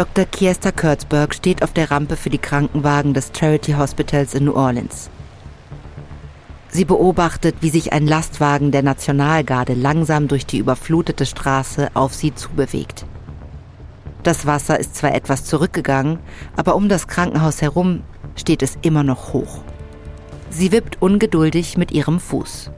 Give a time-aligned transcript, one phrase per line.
[0.00, 0.24] Dr.
[0.24, 5.10] Kiesta Kurtzberg steht auf der Rampe für die Krankenwagen des Charity Hospitals in New Orleans.
[6.70, 12.34] Sie beobachtet, wie sich ein Lastwagen der Nationalgarde langsam durch die überflutete Straße auf sie
[12.34, 13.04] zubewegt.
[14.22, 16.18] Das Wasser ist zwar etwas zurückgegangen,
[16.56, 18.02] aber um das Krankenhaus herum
[18.36, 19.58] steht es immer noch hoch.
[20.48, 22.70] Sie wippt ungeduldig mit ihrem Fuß.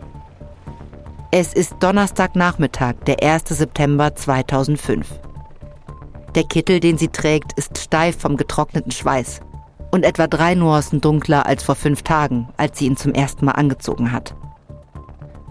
[1.31, 3.45] Es ist Donnerstagnachmittag, der 1.
[3.47, 5.21] September 2005.
[6.35, 9.41] Der Kittel, den sie trägt, ist steif vom getrockneten Schweiß
[9.91, 13.53] und etwa drei Nuancen dunkler als vor fünf Tagen, als sie ihn zum ersten Mal
[13.53, 14.35] angezogen hat.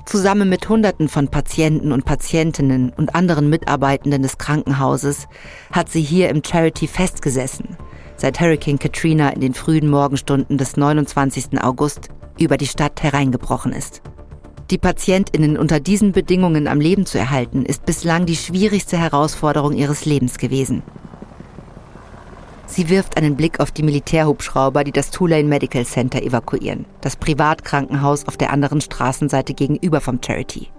[0.06, 5.28] Zusammen mit Hunderten von Patienten und Patientinnen und anderen Mitarbeitenden des Krankenhauses
[5.72, 7.78] hat sie hier im Charity festgesessen,
[8.18, 11.62] seit Hurricane Katrina in den frühen Morgenstunden des 29.
[11.64, 14.02] August über die Stadt hereingebrochen ist.
[14.72, 20.06] Die Patientinnen unter diesen Bedingungen am Leben zu erhalten, ist bislang die schwierigste Herausforderung ihres
[20.06, 20.82] Lebens gewesen.
[22.68, 28.26] Sie wirft einen Blick auf die Militärhubschrauber, die das Tulane Medical Center evakuieren, das Privatkrankenhaus
[28.30, 30.70] auf der anderen Straßenseite gegenüber vom Charity.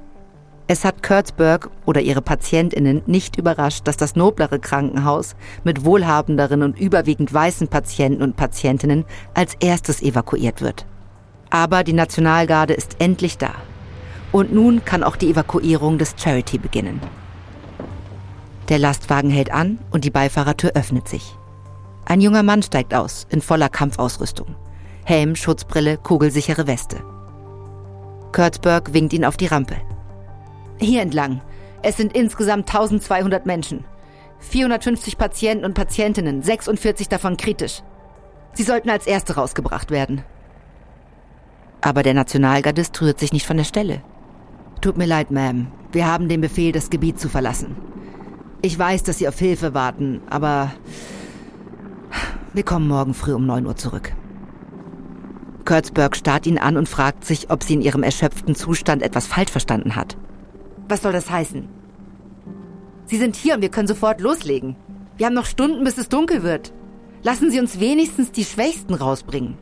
[0.69, 6.81] Es hat Kurtzberg oder ihre Patientinnen nicht überrascht, dass das noblere Krankenhaus mit wohlhabenderen und
[6.81, 10.87] überwiegend weißen Patienten und Patientinnen als erstes evakuiert wird.
[11.51, 13.51] Aber die Nationalgarde ist endlich da.
[14.33, 17.01] Und nun kann auch die Evakuierung des Charity beginnen.
[18.69, 21.37] Der Lastwagen hält an und die Beifahrertür öffnet sich.
[22.07, 24.57] Ein junger Mann steigt aus, in voller Kampfausrüstung.
[25.05, 27.05] Helm, Schutzbrille, kugelsichere Weste.
[28.33, 29.77] Kurtzberg winkt ihn auf die Rampe.
[30.79, 31.43] Hier entlang.
[31.83, 33.85] Es sind insgesamt 1200 Menschen.
[34.41, 37.83] 450 Patienten und Patientinnen, 46 davon kritisch.
[38.55, 40.23] Sie sollten als Erste rausgebracht werden.
[41.81, 44.03] Aber der Nationalgardist rührt sich nicht von der Stelle.
[44.83, 45.67] Tut mir leid, Ma'am.
[45.93, 47.77] Wir haben den Befehl, das Gebiet zu verlassen.
[48.63, 50.73] Ich weiß, dass Sie auf Hilfe warten, aber
[52.53, 54.13] wir kommen morgen früh um 9 Uhr zurück.
[55.65, 59.53] Kurtzberg starrt ihn an und fragt sich, ob sie in ihrem erschöpften Zustand etwas falsch
[59.53, 60.17] verstanden hat.
[60.89, 61.69] Was soll das heißen?
[63.07, 64.75] Sie sind hier und wir können sofort loslegen.
[65.17, 66.73] Wir haben noch Stunden, bis es dunkel wird.
[67.23, 69.57] Lassen Sie uns wenigstens die Schwächsten rausbringen.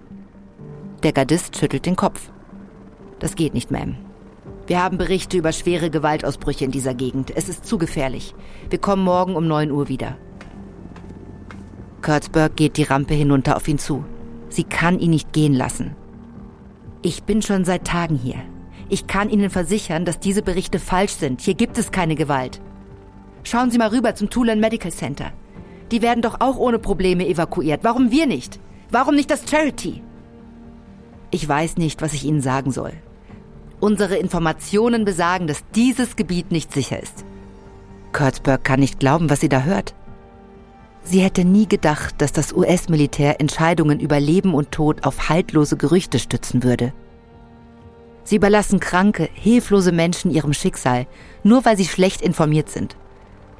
[1.02, 2.30] Der Gardist schüttelt den Kopf.
[3.18, 3.96] Das geht nicht, Ma'am.
[4.70, 7.32] Wir haben Berichte über schwere Gewaltausbrüche in dieser Gegend.
[7.34, 8.36] Es ist zu gefährlich.
[8.68, 10.16] Wir kommen morgen um 9 Uhr wieder.
[12.02, 14.04] Kurtzberg geht die Rampe hinunter auf ihn zu.
[14.48, 15.96] Sie kann ihn nicht gehen lassen.
[17.02, 18.36] Ich bin schon seit Tagen hier.
[18.88, 21.40] Ich kann Ihnen versichern, dass diese Berichte falsch sind.
[21.40, 22.60] Hier gibt es keine Gewalt.
[23.42, 25.32] Schauen Sie mal rüber zum Tulane Medical Center.
[25.90, 27.82] Die werden doch auch ohne Probleme evakuiert.
[27.82, 28.60] Warum wir nicht?
[28.92, 30.00] Warum nicht das Charity?
[31.32, 32.92] Ich weiß nicht, was ich Ihnen sagen soll.
[33.80, 37.24] Unsere Informationen besagen, dass dieses Gebiet nicht sicher ist.
[38.12, 39.94] Kurtzberg kann nicht glauben, was sie da hört.
[41.02, 46.18] Sie hätte nie gedacht, dass das US-Militär Entscheidungen über Leben und Tod auf haltlose Gerüchte
[46.18, 46.92] stützen würde.
[48.24, 51.06] Sie überlassen kranke, hilflose Menschen ihrem Schicksal,
[51.42, 52.96] nur weil sie schlecht informiert sind.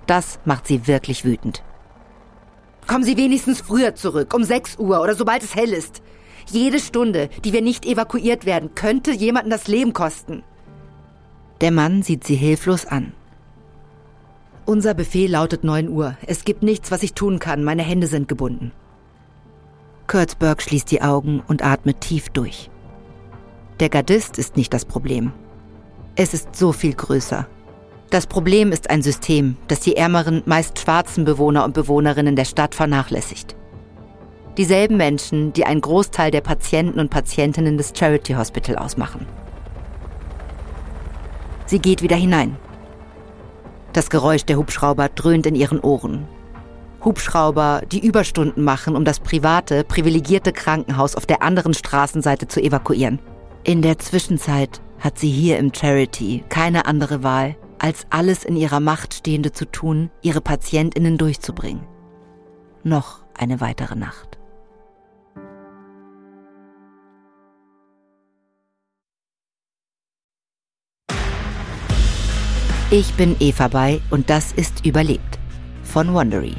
[0.07, 1.63] Das macht sie wirklich wütend.
[2.87, 6.03] Kommen Sie wenigstens früher zurück, um 6 Uhr oder sobald es hell ist.
[6.51, 10.43] Jede Stunde, die wir nicht evakuiert werden, könnte jemanden das Leben kosten.
[11.61, 13.13] Der Mann sieht sie hilflos an.
[14.67, 16.17] Unser Befehl lautet 9 Uhr.
[16.27, 17.65] Es gibt nichts, was ich tun kann.
[17.65, 18.73] Meine Hände sind gebunden.
[20.07, 22.71] Kurtzberg schließt die Augen und atmet tief durch.
[23.79, 25.33] Der Gardist ist nicht das Problem.
[26.17, 27.47] Es ist so viel größer.
[28.11, 32.75] Das Problem ist ein System, das die ärmeren, meist schwarzen Bewohner und Bewohnerinnen der Stadt
[32.75, 33.55] vernachlässigt.
[34.57, 39.27] Dieselben Menschen, die einen Großteil der Patienten und Patientinnen des Charity Hospital ausmachen.
[41.67, 42.57] Sie geht wieder hinein.
[43.93, 46.27] Das Geräusch der Hubschrauber dröhnt in ihren Ohren.
[47.05, 53.21] Hubschrauber, die Überstunden machen, um das private, privilegierte Krankenhaus auf der anderen Straßenseite zu evakuieren.
[53.63, 58.81] In der Zwischenzeit hat sie hier im Charity keine andere Wahl, als alles in ihrer
[58.81, 61.83] Macht Stehende zu tun, ihre Patientinnen durchzubringen.
[62.83, 64.40] Noch eine weitere Nacht.
[72.93, 75.39] Ich bin Eva bei und das ist Überlebt
[75.85, 76.57] von Wondery.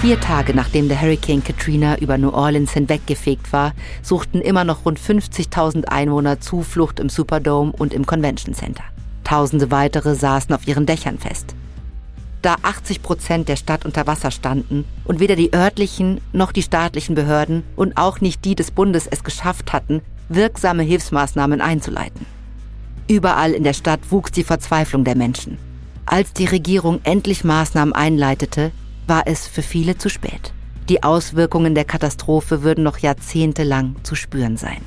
[0.00, 4.98] Vier Tage nachdem der Hurricane Katrina über New Orleans hinweggefegt war, suchten immer noch rund
[4.98, 8.82] 50.000 Einwohner Zuflucht im Superdome und im Convention Center.
[9.22, 11.54] Tausende weitere saßen auf ihren Dächern fest
[12.42, 17.14] da 80 Prozent der Stadt unter Wasser standen und weder die örtlichen noch die staatlichen
[17.14, 22.26] Behörden und auch nicht die des Bundes es geschafft hatten, wirksame Hilfsmaßnahmen einzuleiten.
[23.08, 25.58] Überall in der Stadt wuchs die Verzweiflung der Menschen.
[26.06, 28.72] Als die Regierung endlich Maßnahmen einleitete,
[29.06, 30.52] war es für viele zu spät.
[30.88, 34.82] Die Auswirkungen der Katastrophe würden noch jahrzehntelang zu spüren sein.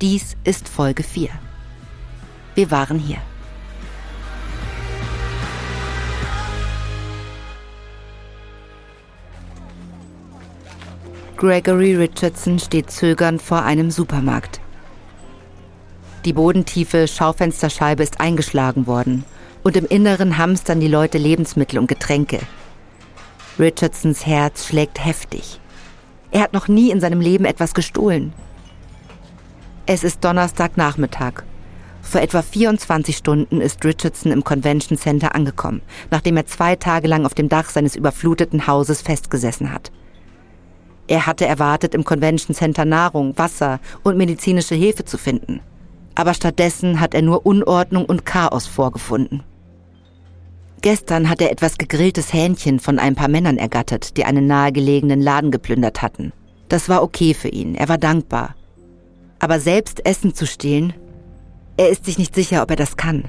[0.00, 1.30] Dies ist Folge 4.
[2.54, 3.18] Wir waren hier.
[11.36, 14.58] Gregory Richardson steht zögernd vor einem Supermarkt.
[16.24, 19.22] Die bodentiefe Schaufensterscheibe ist eingeschlagen worden
[19.62, 22.40] und im Inneren hamstern die Leute Lebensmittel und Getränke.
[23.58, 25.60] Richardsons Herz schlägt heftig.
[26.30, 28.32] Er hat noch nie in seinem Leben etwas gestohlen.
[29.84, 31.42] Es ist Donnerstagnachmittag.
[32.00, 37.26] Vor etwa 24 Stunden ist Richardson im Convention Center angekommen, nachdem er zwei Tage lang
[37.26, 39.92] auf dem Dach seines überfluteten Hauses festgesessen hat.
[41.08, 45.60] Er hatte erwartet, im Convention Center Nahrung, Wasser und medizinische Hilfe zu finden.
[46.14, 49.42] Aber stattdessen hat er nur Unordnung und Chaos vorgefunden.
[50.82, 55.50] Gestern hat er etwas gegrilltes Hähnchen von ein paar Männern ergattert, die einen nahegelegenen Laden
[55.50, 56.32] geplündert hatten.
[56.68, 58.54] Das war okay für ihn, er war dankbar.
[59.38, 60.92] Aber selbst Essen zu stehlen,
[61.76, 63.24] er ist sich nicht sicher, ob er das kann.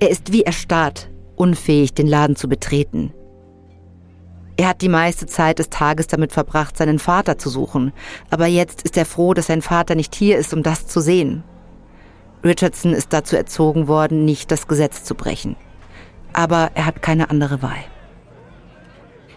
[0.00, 3.12] Er ist wie erstarrt, unfähig, den Laden zu betreten.
[4.58, 7.92] Er hat die meiste Zeit des Tages damit verbracht, seinen Vater zu suchen,
[8.28, 11.44] aber jetzt ist er froh, dass sein Vater nicht hier ist, um das zu sehen.
[12.42, 15.54] Richardson ist dazu erzogen worden, nicht das Gesetz zu brechen.
[16.32, 17.84] Aber er hat keine andere Wahl.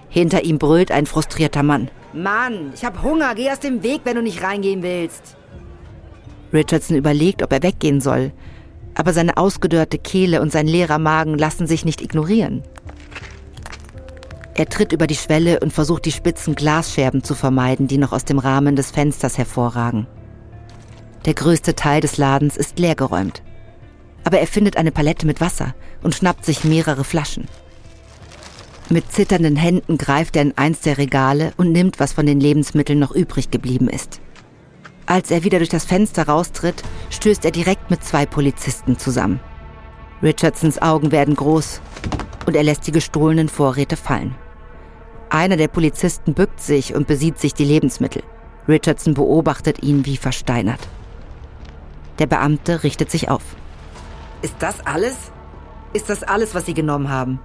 [0.09, 1.91] Hinter ihm brüllt ein frustrierter Mann.
[2.13, 5.37] Mann, ich hab Hunger, geh aus dem Weg, wenn du nicht reingehen willst.
[6.51, 8.31] Richardson überlegt, ob er weggehen soll,
[8.95, 12.63] aber seine ausgedörrte Kehle und sein leerer Magen lassen sich nicht ignorieren.
[14.53, 18.25] Er tritt über die Schwelle und versucht die spitzen Glasscherben zu vermeiden, die noch aus
[18.25, 20.07] dem Rahmen des Fensters hervorragen.
[21.25, 23.43] Der größte Teil des Ladens ist leergeräumt.
[24.23, 27.45] Aber er findet eine Palette mit Wasser und schnappt sich mehrere Flaschen.
[28.89, 32.99] Mit zitternden Händen greift er in eins der Regale und nimmt, was von den Lebensmitteln
[32.99, 34.19] noch übrig geblieben ist.
[35.05, 39.39] Als er wieder durch das Fenster raustritt, stößt er direkt mit zwei Polizisten zusammen.
[40.21, 41.81] Richardsons Augen werden groß
[42.45, 44.35] und er lässt die gestohlenen Vorräte fallen.
[45.31, 48.21] Einer der Polizisten bückt sich und besieht sich die Lebensmittel.
[48.67, 50.81] Richardson beobachtet ihn wie versteinert.
[52.19, 53.41] Der Beamte richtet sich auf.
[54.41, 55.31] Ist das alles?
[55.93, 57.39] Ist das alles, was Sie genommen haben?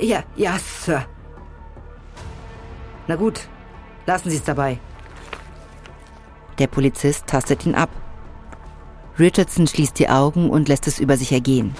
[0.00, 1.04] Ja, ja, Sir.
[3.06, 3.48] Na gut,
[4.06, 4.78] lassen Sie es dabei.
[6.58, 7.90] Der Polizist tastet ihn ab.
[9.18, 11.74] Richardson schließt die Augen und lässt es über sich ergehen.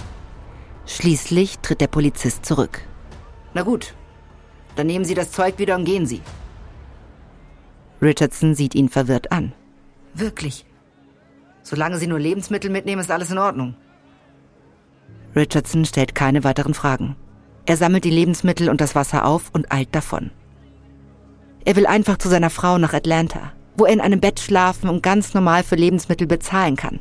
[0.85, 2.83] Schließlich tritt der Polizist zurück.
[3.55, 3.95] Na gut,
[4.81, 6.23] dann nehmen Sie das Zeug wieder und gehen Sie.
[8.01, 9.53] Richardson sieht ihn verwirrt an.
[10.15, 10.65] Wirklich?
[11.63, 13.75] Solange Sie nur Lebensmittel mitnehmen, ist alles in Ordnung.
[15.37, 17.15] Richardson stellt keine weiteren Fragen.
[17.67, 20.31] Er sammelt die Lebensmittel und das Wasser auf und eilt davon.
[21.67, 25.03] Er will einfach zu seiner Frau nach Atlanta, wo er in einem Bett schlafen und
[25.03, 27.01] ganz normal für Lebensmittel bezahlen kann.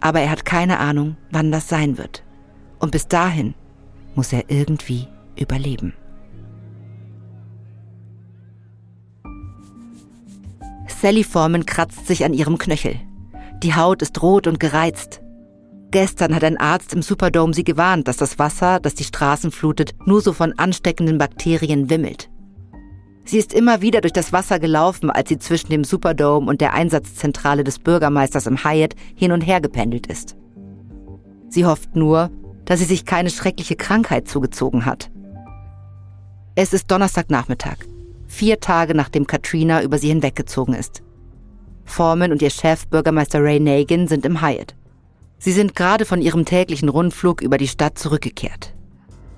[0.00, 2.24] Aber er hat keine Ahnung, wann das sein wird.
[2.78, 3.54] Und bis dahin
[4.14, 5.06] muss er irgendwie
[5.36, 5.92] überleben.
[11.04, 12.98] Sally Foreman kratzt sich an ihrem Knöchel.
[13.62, 15.20] Die Haut ist rot und gereizt.
[15.90, 19.94] Gestern hat ein Arzt im Superdome sie gewarnt, dass das Wasser, das die Straßen flutet,
[20.06, 22.30] nur so von ansteckenden Bakterien wimmelt.
[23.26, 26.74] Sie ist immer wieder durch das Wasser gelaufen, als sie zwischen dem Superdome und der
[26.74, 30.36] Einsatzzentrale des Bürgermeisters im Hyatt hin und her gependelt ist.
[31.48, 32.30] Sie hofft nur,
[32.64, 35.10] dass sie sich keine schreckliche Krankheit zugezogen hat.
[36.54, 37.76] Es ist Donnerstagnachmittag
[38.34, 41.02] vier Tage nachdem Katrina über sie hinweggezogen ist.
[41.84, 44.74] Foreman und ihr Chef, Bürgermeister Ray Nagin, sind im Hyatt.
[45.38, 48.74] Sie sind gerade von ihrem täglichen Rundflug über die Stadt zurückgekehrt.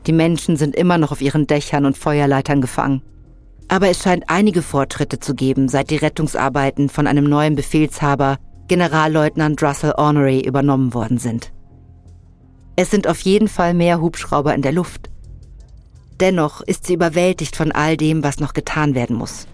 [0.07, 3.03] Die Menschen sind immer noch auf ihren Dächern und Feuerleitern gefangen.
[3.69, 8.39] Aber es scheint einige Fortschritte zu geben, seit die Rettungsarbeiten von einem neuen Befehlshaber,
[8.69, 11.53] Generalleutnant Russell Honoré, übernommen worden sind.
[12.77, 15.11] Es sind auf jeden Fall mehr Hubschrauber in der Luft.
[16.21, 19.47] Dennoch ist sie überwältigt von all dem, was noch getan werden muss.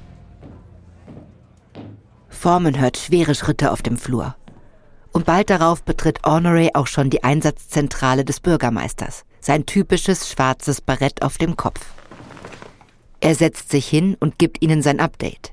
[2.29, 4.37] Forman hört schwere Schritte auf dem Flur.
[5.13, 11.23] Und bald darauf betritt Honoré auch schon die Einsatzzentrale des Bürgermeisters, sein typisches schwarzes Barett
[11.23, 11.85] auf dem Kopf.
[13.21, 15.53] Er setzt sich hin und gibt ihnen sein Update.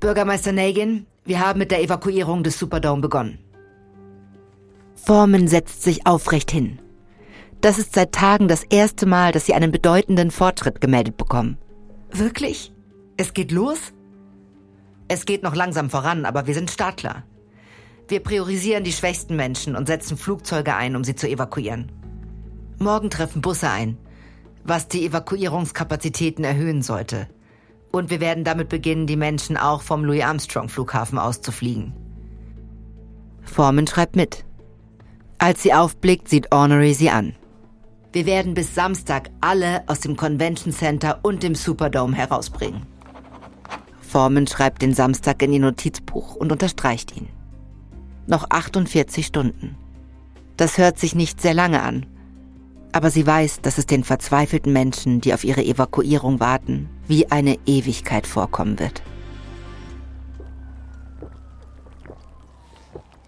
[0.00, 3.38] Bürgermeister Nagin, wir haben mit der Evakuierung des Superdome begonnen.
[4.96, 6.78] Forman setzt sich aufrecht hin.
[7.60, 11.58] Das ist seit Tagen das erste Mal, dass sie einen bedeutenden Fortschritt gemeldet bekommen.
[12.10, 12.72] Wirklich?
[13.16, 13.92] Es geht los?
[15.08, 17.24] Es geht noch langsam voran, aber wir sind startklar.
[18.08, 21.92] Wir priorisieren die schwächsten Menschen und setzen Flugzeuge ein, um sie zu evakuieren.
[22.78, 23.98] Morgen treffen Busse ein,
[24.64, 27.28] was die Evakuierungskapazitäten erhöhen sollte.
[27.92, 31.92] Und wir werden damit beginnen, die Menschen auch vom Louis Armstrong Flughafen auszufliegen.
[33.42, 34.44] Foreman schreibt mit.
[35.38, 37.34] Als sie aufblickt, sieht Ornery sie an.
[38.12, 42.82] Wir werden bis Samstag alle aus dem Convention Center und dem Superdome herausbringen.
[44.00, 47.28] Foreman schreibt den Samstag in ihr Notizbuch und unterstreicht ihn.
[48.26, 49.76] Noch 48 Stunden.
[50.56, 52.06] Das hört sich nicht sehr lange an.
[52.92, 57.56] Aber sie weiß, dass es den verzweifelten Menschen, die auf ihre Evakuierung warten, wie eine
[57.66, 59.02] Ewigkeit vorkommen wird.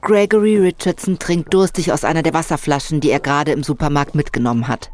[0.03, 4.91] Gregory Richardson trinkt durstig aus einer der Wasserflaschen, die er gerade im Supermarkt mitgenommen hat.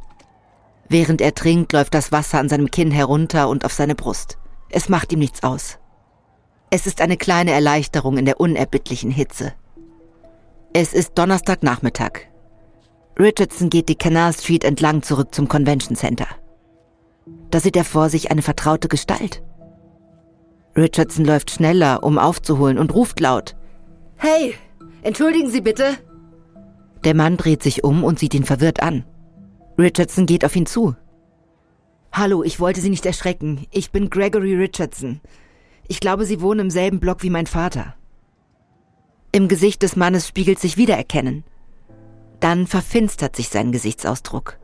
[0.91, 4.37] Während er trinkt, läuft das Wasser an seinem Kinn herunter und auf seine Brust.
[4.69, 5.79] Es macht ihm nichts aus.
[6.71, 9.55] Es ist eine kleine Erleichterung in der unerbittlichen Hitze.
[10.75, 12.27] Es ist Donnerstagnachmittag.
[13.19, 16.27] Richardson geht die Canal Street entlang zurück zum Convention Center.
[17.51, 19.43] Da sieht er vor sich eine vertraute Gestalt.
[20.77, 23.57] Richardson läuft schneller, um aufzuholen und ruft laut.
[24.17, 24.55] Hey,
[25.03, 25.97] Entschuldigen Sie bitte.
[27.05, 29.05] Der Mann dreht sich um und sieht ihn verwirrt an.
[29.79, 30.97] Richardson geht auf ihn zu.
[32.13, 33.67] Hallo, ich wollte Sie nicht erschrecken.
[33.71, 35.21] Ich bin Gregory Richardson.
[35.87, 37.95] Ich glaube, Sie wohnen im selben Block wie mein Vater.
[39.31, 41.45] Im Gesicht des Mannes spiegelt sich Wiedererkennen.
[42.41, 44.59] Dann verfinstert sich sein Gesichtsausdruck.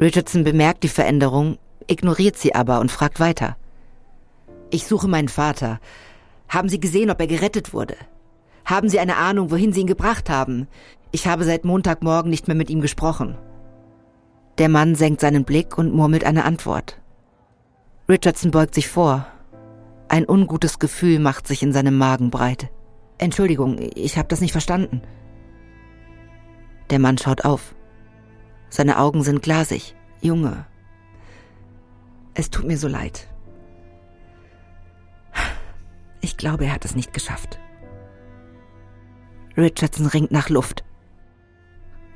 [0.00, 3.56] Richardson bemerkt die Veränderung, ignoriert sie aber und fragt weiter.
[4.70, 5.80] Ich suche meinen Vater.
[6.48, 7.96] Haben Sie gesehen, ob er gerettet wurde?
[8.64, 10.68] Haben Sie eine Ahnung, wohin Sie ihn gebracht haben?
[11.12, 13.36] Ich habe seit Montagmorgen nicht mehr mit ihm gesprochen.
[14.58, 17.00] Der Mann senkt seinen Blick und murmelt eine Antwort.
[18.08, 19.26] Richardson beugt sich vor.
[20.08, 22.70] Ein ungutes Gefühl macht sich in seinem Magen breit.
[23.18, 25.02] Entschuldigung, ich habe das nicht verstanden.
[26.90, 27.74] Der Mann schaut auf.
[28.68, 29.94] Seine Augen sind glasig.
[30.20, 30.66] Junge,
[32.34, 33.28] es tut mir so leid.
[36.20, 37.58] Ich glaube, er hat es nicht geschafft.
[39.56, 40.84] Richardson ringt nach Luft.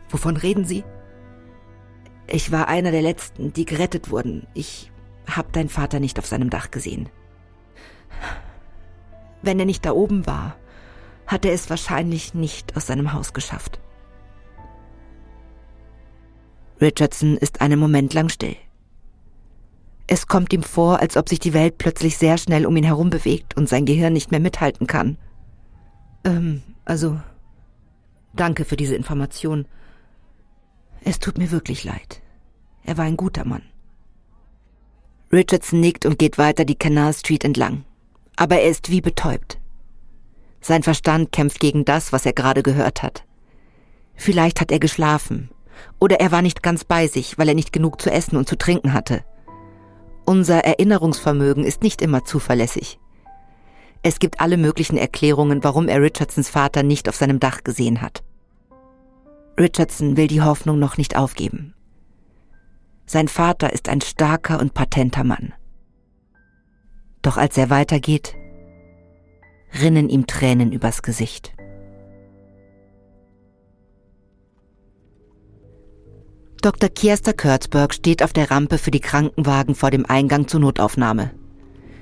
[0.08, 0.84] Wovon reden Sie?
[2.26, 4.46] Ich war einer der letzten, die gerettet wurden.
[4.54, 4.90] Ich
[5.26, 7.08] habe deinen Vater nicht auf seinem Dach gesehen.
[9.42, 10.56] Wenn er nicht da oben war,
[11.26, 13.80] hat er es wahrscheinlich nicht aus seinem Haus geschafft.
[16.80, 18.56] Richardson ist einen Moment lang still.
[20.06, 23.10] Es kommt ihm vor, als ob sich die Welt plötzlich sehr schnell um ihn herum
[23.10, 25.18] bewegt und sein Gehirn nicht mehr mithalten kann.
[26.24, 27.20] Ähm, also,
[28.34, 29.66] danke für diese Information.
[31.04, 32.20] Es tut mir wirklich leid.
[32.84, 33.62] Er war ein guter Mann.
[35.32, 37.84] Richardson nickt und geht weiter die Canal Street entlang.
[38.36, 39.58] Aber er ist wie betäubt.
[40.60, 43.24] Sein Verstand kämpft gegen das, was er gerade gehört hat.
[44.14, 45.50] Vielleicht hat er geschlafen.
[46.00, 48.56] Oder er war nicht ganz bei sich, weil er nicht genug zu essen und zu
[48.56, 49.24] trinken hatte.
[50.24, 52.98] Unser Erinnerungsvermögen ist nicht immer zuverlässig.
[54.02, 58.22] Es gibt alle möglichen Erklärungen, warum er Richardsons Vater nicht auf seinem Dach gesehen hat.
[59.58, 61.74] Richardson will die Hoffnung noch nicht aufgeben.
[63.06, 65.52] Sein Vater ist ein starker und patenter Mann.
[67.22, 68.36] Doch als er weitergeht,
[69.80, 71.54] rinnen ihm Tränen übers Gesicht.
[76.60, 76.88] Dr.
[76.88, 81.30] Kiester Kurtzberg steht auf der Rampe für die Krankenwagen vor dem Eingang zur Notaufnahme.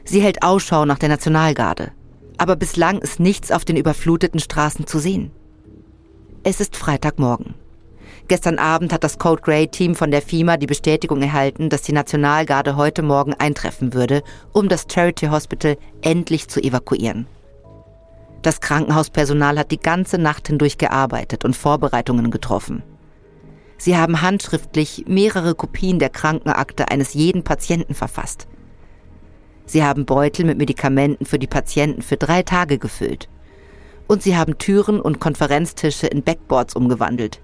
[0.07, 1.91] Sie hält Ausschau nach der Nationalgarde.
[2.39, 5.33] Aber bislang ist nichts auf den überfluteten Straßen zu sehen.
[6.45, 7.55] Es ist Freitagmorgen.
[8.29, 11.93] Gestern Abend hat das Code Grey Team von der FIMA die Bestätigung erhalten, dass die
[11.93, 14.23] Nationalgarde heute Morgen eintreffen würde,
[14.53, 17.27] um das Charity Hospital endlich zu evakuieren.
[18.43, 22.85] Das Krankenhauspersonal hat die ganze Nacht hindurch gearbeitet und Vorbereitungen getroffen.
[23.79, 28.47] Sie haben handschriftlich mehrere Kopien der Krankenakte eines jeden Patienten verfasst.
[29.67, 33.29] Sie haben Beutel mit Medikamenten für die Patienten für drei Tage gefüllt.
[34.07, 37.41] Und sie haben Türen und Konferenztische in Backboards umgewandelt.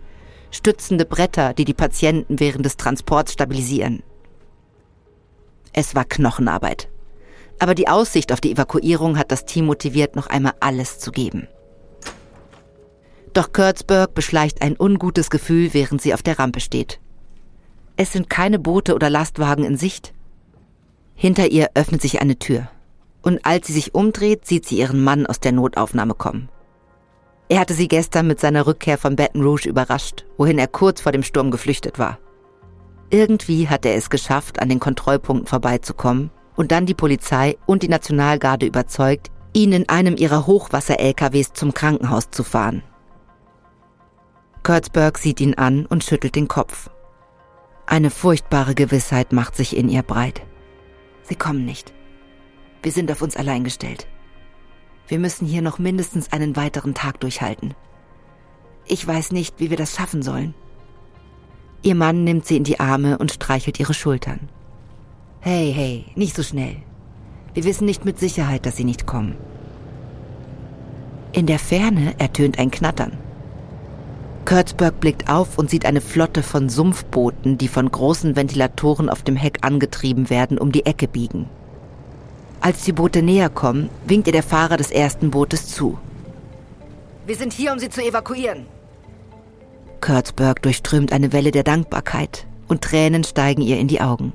[0.53, 4.03] Stützende Bretter, die die Patienten während des Transports stabilisieren.
[5.73, 6.89] Es war Knochenarbeit.
[7.59, 11.49] Aber die Aussicht auf die Evakuierung hat das Team motiviert, noch einmal alles zu geben.
[13.33, 17.01] Doch Kurtzberg beschleicht ein ungutes Gefühl, während sie auf der Rampe steht.
[17.97, 20.13] Es sind keine Boote oder Lastwagen in Sicht.
[21.15, 22.69] Hinter ihr öffnet sich eine Tür.
[23.23, 26.49] Und als sie sich umdreht, sieht sie ihren Mann aus der Notaufnahme kommen.
[27.49, 31.13] Er hatte sie gestern mit seiner Rückkehr von Baton Rouge überrascht, wohin er kurz vor
[31.13, 32.19] dem Sturm geflüchtet war.
[33.11, 37.89] Irgendwie hat er es geschafft, an den Kontrollpunkten vorbeizukommen und dann die Polizei und die
[37.89, 42.83] Nationalgarde überzeugt, ihn in einem ihrer Hochwasser-LKWs zum Krankenhaus zu fahren.
[44.63, 46.89] Kurtzberg sieht ihn an und schüttelt den Kopf.
[47.85, 50.43] Eine furchtbare Gewissheit macht sich in ihr breit.
[51.23, 51.93] Sie kommen nicht.
[52.83, 54.07] Wir sind auf uns allein gestellt.
[55.09, 57.75] Wir müssen hier noch mindestens einen weiteren Tag durchhalten.
[58.87, 60.55] Ich weiß nicht, wie wir das schaffen sollen.
[61.83, 64.49] Ihr Mann nimmt sie in die Arme und streichelt ihre Schultern.
[65.41, 66.77] Hey, hey, nicht so schnell.
[67.55, 69.37] Wir wissen nicht mit Sicherheit, dass sie nicht kommen.
[71.33, 73.19] In der Ferne ertönt ein Knattern.
[74.45, 79.37] Kurtzberg blickt auf und sieht eine Flotte von Sumpfbooten, die von großen Ventilatoren auf dem
[79.37, 81.49] Heck angetrieben werden, um die Ecke biegen.
[82.61, 85.99] Als die Boote näher kommen, winkt ihr der Fahrer des ersten Bootes zu.
[87.27, 88.67] Wir sind hier, um sie zu evakuieren.
[90.01, 94.33] Kurtzberg durchströmt eine Welle der Dankbarkeit und Tränen steigen ihr in die Augen.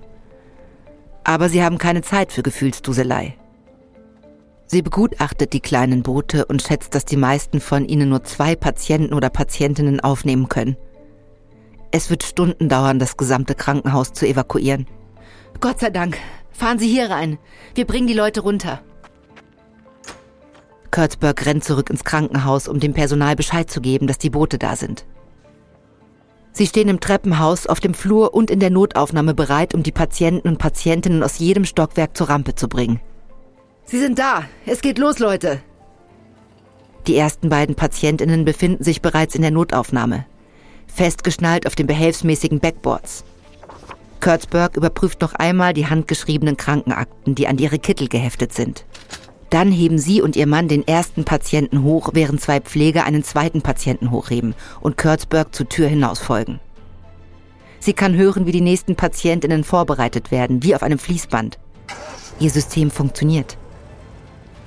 [1.23, 3.35] Aber sie haben keine Zeit für Gefühlsduselei.
[4.67, 9.13] Sie begutachtet die kleinen Boote und schätzt, dass die meisten von ihnen nur zwei Patienten
[9.13, 10.75] oder Patientinnen aufnehmen können.
[11.91, 14.85] Es wird Stunden dauern, das gesamte Krankenhaus zu evakuieren.
[15.61, 16.17] Gott sei Dank.
[16.51, 17.39] Fahren Sie hier rein.
[17.75, 18.81] Wir bringen die Leute runter.
[20.91, 24.75] Kurtzberg rennt zurück ins Krankenhaus, um dem Personal Bescheid zu geben, dass die Boote da
[24.75, 25.05] sind.
[26.51, 30.47] Sie stehen im Treppenhaus, auf dem Flur und in der Notaufnahme bereit, um die Patienten
[30.47, 32.99] und Patientinnen aus jedem Stockwerk zur Rampe zu bringen.
[33.87, 34.43] Sie sind da.
[34.65, 35.61] Es geht los, Leute.
[37.07, 40.25] Die ersten beiden Patientinnen befinden sich bereits in der Notaufnahme,
[40.87, 43.23] festgeschnallt auf den behelfsmäßigen Backboards.
[44.19, 48.85] Kurtzberg überprüft noch einmal die handgeschriebenen Krankenakten, die an ihre Kittel geheftet sind.
[49.49, 53.61] Dann heben sie und ihr Mann den ersten Patienten hoch, während zwei Pfleger einen zweiten
[53.61, 56.59] Patienten hochheben und Kurtzberg zur Tür hinaus folgen.
[57.79, 61.57] Sie kann hören, wie die nächsten Patientinnen vorbereitet werden, wie auf einem Fließband.
[62.39, 63.57] Ihr System funktioniert.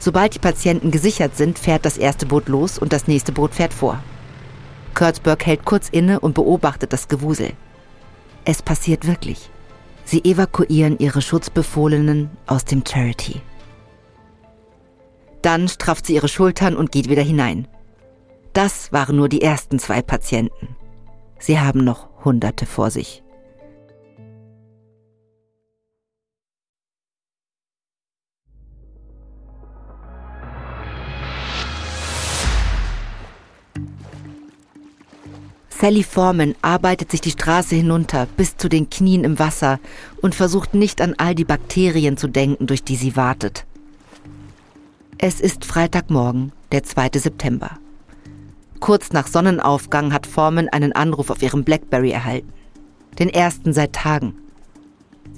[0.00, 3.74] Sobald die Patienten gesichert sind, fährt das erste Boot los und das nächste Boot fährt
[3.74, 4.02] vor.
[4.94, 7.52] Kurtzberg hält kurz inne und beobachtet das Gewusel.
[8.46, 9.50] Es passiert wirklich.
[10.04, 13.42] Sie evakuieren ihre Schutzbefohlenen aus dem Charity.
[15.42, 17.68] Dann strafft sie ihre Schultern und geht wieder hinein.
[18.54, 20.76] Das waren nur die ersten zwei Patienten.
[21.38, 23.22] Sie haben noch Hunderte vor sich.
[35.80, 39.80] Sally Foreman arbeitet sich die Straße hinunter bis zu den Knien im Wasser
[40.20, 43.64] und versucht nicht an all die Bakterien zu denken, durch die sie wartet.
[45.16, 47.12] Es ist Freitagmorgen, der 2.
[47.14, 47.70] September.
[48.78, 52.52] Kurz nach Sonnenaufgang hat Foreman einen Anruf auf ihrem Blackberry erhalten.
[53.18, 54.34] Den ersten seit Tagen.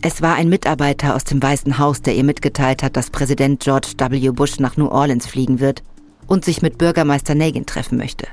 [0.01, 3.93] Es war ein Mitarbeiter aus dem Weißen Haus, der ihr mitgeteilt hat, dass Präsident George
[3.97, 4.31] W.
[4.31, 5.85] Bush nach New Orleans fliegen wird
[6.27, 8.27] und sich mit Bürgermeister Nagin treffen möchte.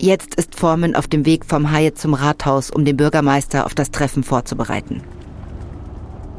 [0.00, 3.90] Jetzt ist Foreman auf dem Weg vom Hyatt zum Rathaus, um den Bürgermeister auf das
[3.90, 5.02] Treffen vorzubereiten.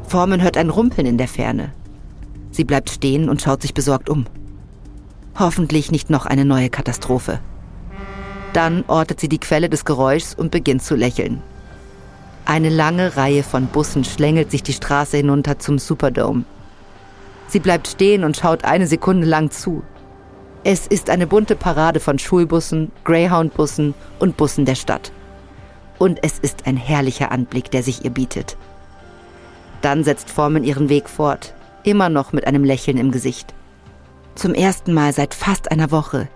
[0.08, 1.72] Foreman hört ein Rumpeln in der Ferne.
[2.50, 4.24] Sie bleibt stehen und schaut sich besorgt um.
[5.38, 7.38] Hoffentlich nicht noch eine neue Katastrophe.
[8.54, 11.42] Dann ortet sie die Quelle des Geräuschs und beginnt zu lächeln.
[12.46, 16.44] Eine lange Reihe von Bussen schlängelt sich die Straße hinunter zum Superdome.
[17.46, 19.82] Sie bleibt stehen und schaut eine Sekunde lang zu.
[20.62, 25.10] Es ist eine bunte Parade von Schulbussen, Greyhound-Bussen und Bussen der Stadt.
[25.98, 28.58] Und es ist ein herrlicher Anblick, der sich ihr bietet.
[29.80, 33.54] Dann setzt Forman ihren Weg fort, immer noch mit einem Lächeln im Gesicht.
[34.34, 36.28] Zum ersten Mal seit fast einer Woche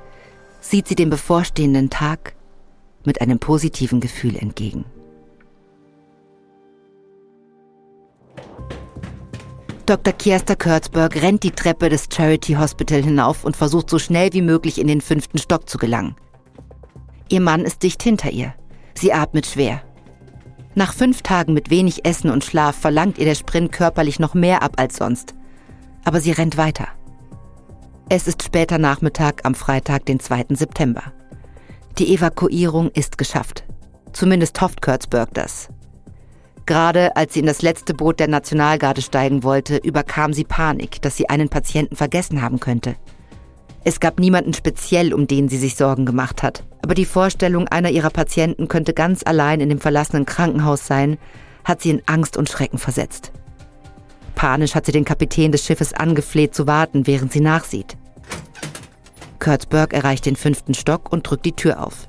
[0.61, 2.35] sieht sie dem bevorstehenden Tag
[3.05, 4.87] mit einem positiven Gefühl entgegen.
[9.87, 10.15] Dr.
[10.15, 14.81] Kiesta Kurtzberg rennt die Treppe des Charity Hospital hinauf und versucht so schnell wie möglich
[14.81, 16.17] in den fünften Stock zu gelangen.
[17.29, 18.55] Ihr Mann ist dicht hinter ihr.
[18.95, 19.83] Sie atmet schwer.
[20.75, 24.63] Nach fünf Tagen mit wenig Essen und Schlaf verlangt ihr der Sprint körperlich noch mehr
[24.63, 25.35] ab als sonst.
[26.03, 26.89] Aber sie rennt weiter.
[28.09, 30.47] Es ist später Nachmittag am Freitag, den 2.
[30.51, 31.13] September.
[31.99, 33.65] Die Evakuierung ist geschafft.
[34.15, 35.69] Zumindest hofft Kurtzberg das.
[36.67, 41.17] Gerade als sie in das letzte Boot der Nationalgarde steigen wollte, überkam sie Panik, dass
[41.17, 42.97] sie einen Patienten vergessen haben könnte.
[43.87, 46.65] Es gab niemanden speziell, um den sie sich Sorgen gemacht hat.
[46.83, 51.19] Aber die Vorstellung, einer ihrer Patienten könnte ganz allein in dem verlassenen Krankenhaus sein,
[51.65, 53.33] hat sie in Angst und Schrecken versetzt.
[54.35, 57.99] Panisch hat sie den Kapitän des Schiffes angefleht zu warten, während sie nachsieht.
[59.39, 62.09] Kurtzberg erreicht den fünften Stock und drückt die Tür auf.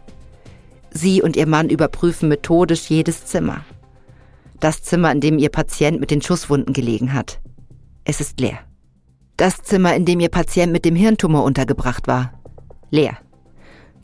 [0.91, 3.65] Sie und ihr Mann überprüfen methodisch jedes Zimmer
[4.65, 7.39] das Zimmer, in dem ihr Patient mit den Schusswunden gelegen hat.
[8.03, 8.57] Es ist leer.
[9.37, 12.33] Das Zimmer, in dem Ihr Patient mit dem Hirntumor untergebracht war.
[12.89, 13.15] Leer.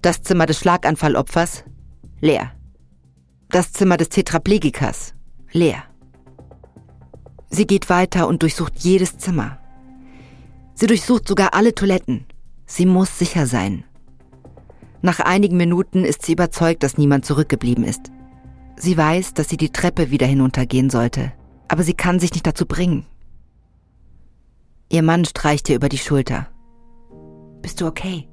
[0.04, 1.64] Das Zimmer des Schlaganfallopfers.
[2.20, 2.52] Leer.
[3.50, 5.16] Das Zimmer des Tetraplegikers.
[5.52, 5.82] Leer.
[7.50, 9.58] Sie geht weiter und durchsucht jedes Zimmer.
[10.76, 12.28] Sie durchsucht sogar alle Toiletten.
[12.68, 13.84] Sie muss sicher sein.
[15.02, 18.12] Nach einigen Minuten ist sie überzeugt, dass niemand zurückgeblieben ist.
[18.76, 21.32] Sie weiß, dass sie die Treppe wieder hinuntergehen sollte,
[21.68, 23.06] aber sie kann sich nicht dazu bringen.
[24.90, 26.48] Ihr Mann streicht ihr über die Schulter.
[27.62, 28.28] Bist du okay?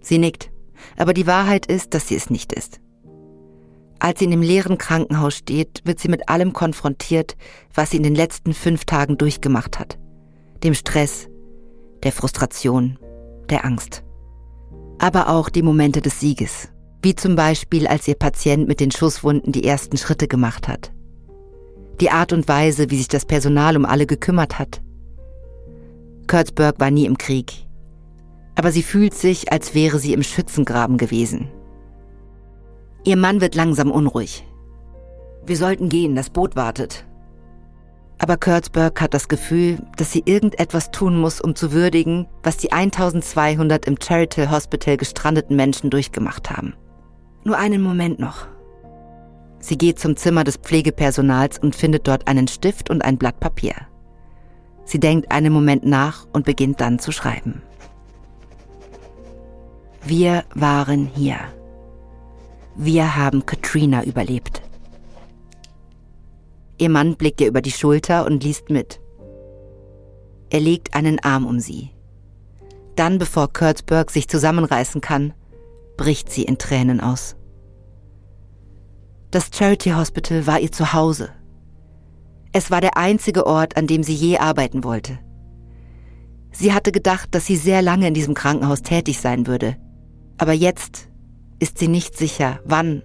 [0.00, 0.50] Sie nickt,
[0.96, 2.80] aber die Wahrheit ist, dass sie es nicht ist.
[3.98, 7.36] Als sie in dem leeren Krankenhaus steht, wird sie mit allem konfrontiert,
[7.74, 9.98] was sie in den letzten fünf Tagen durchgemacht hat.
[10.64, 11.28] Dem Stress,
[12.02, 12.98] der Frustration,
[13.50, 14.02] der Angst
[15.00, 16.68] aber auch die Momente des Sieges,
[17.02, 20.92] wie zum Beispiel als ihr Patient mit den Schusswunden die ersten Schritte gemacht hat.
[22.00, 24.80] Die Art und Weise, wie sich das Personal um alle gekümmert hat.
[26.26, 27.66] Kurtzberg war nie im Krieg,
[28.54, 31.48] aber sie fühlt sich, als wäre sie im Schützengraben gewesen.
[33.04, 34.46] Ihr Mann wird langsam unruhig.
[35.46, 37.06] Wir sollten gehen, das Boot wartet,
[38.20, 42.70] aber Kurtzberg hat das Gefühl, dass sie irgendetwas tun muss, um zu würdigen, was die
[42.70, 46.74] 1200 im Charity Hospital gestrandeten Menschen durchgemacht haben.
[47.44, 48.46] Nur einen Moment noch.
[49.60, 53.74] Sie geht zum Zimmer des Pflegepersonals und findet dort einen Stift und ein Blatt Papier.
[54.84, 57.62] Sie denkt einen Moment nach und beginnt dann zu schreiben.
[60.04, 61.38] Wir waren hier.
[62.74, 64.62] Wir haben Katrina überlebt.
[66.78, 69.00] Ihr Mann blickt ihr über die Schulter und liest mit.
[70.48, 71.90] Er legt einen Arm um sie.
[72.96, 75.34] Dann, bevor Kurtzberg sich zusammenreißen kann,
[76.00, 77.36] bricht sie in Tränen aus.
[79.30, 81.28] Das Charity Hospital war ihr Zuhause.
[82.52, 85.18] Es war der einzige Ort, an dem sie je arbeiten wollte.
[86.52, 89.76] Sie hatte gedacht, dass sie sehr lange in diesem Krankenhaus tätig sein würde.
[90.38, 91.10] Aber jetzt
[91.58, 93.02] ist sie nicht sicher, wann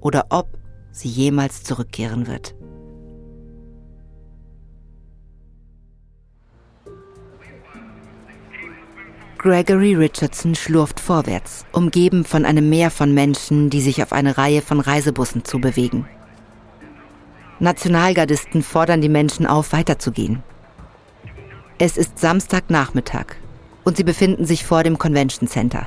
[0.00, 0.46] oder ob
[0.92, 2.54] sie jemals zurückkehren wird.
[9.46, 14.60] Gregory Richardson schlurft vorwärts, umgeben von einem Meer von Menschen, die sich auf eine Reihe
[14.60, 16.08] von Reisebussen zubewegen.
[17.60, 20.42] Nationalgardisten fordern die Menschen auf, weiterzugehen.
[21.78, 23.36] Es ist Samstagnachmittag
[23.84, 25.86] und sie befinden sich vor dem Convention Center.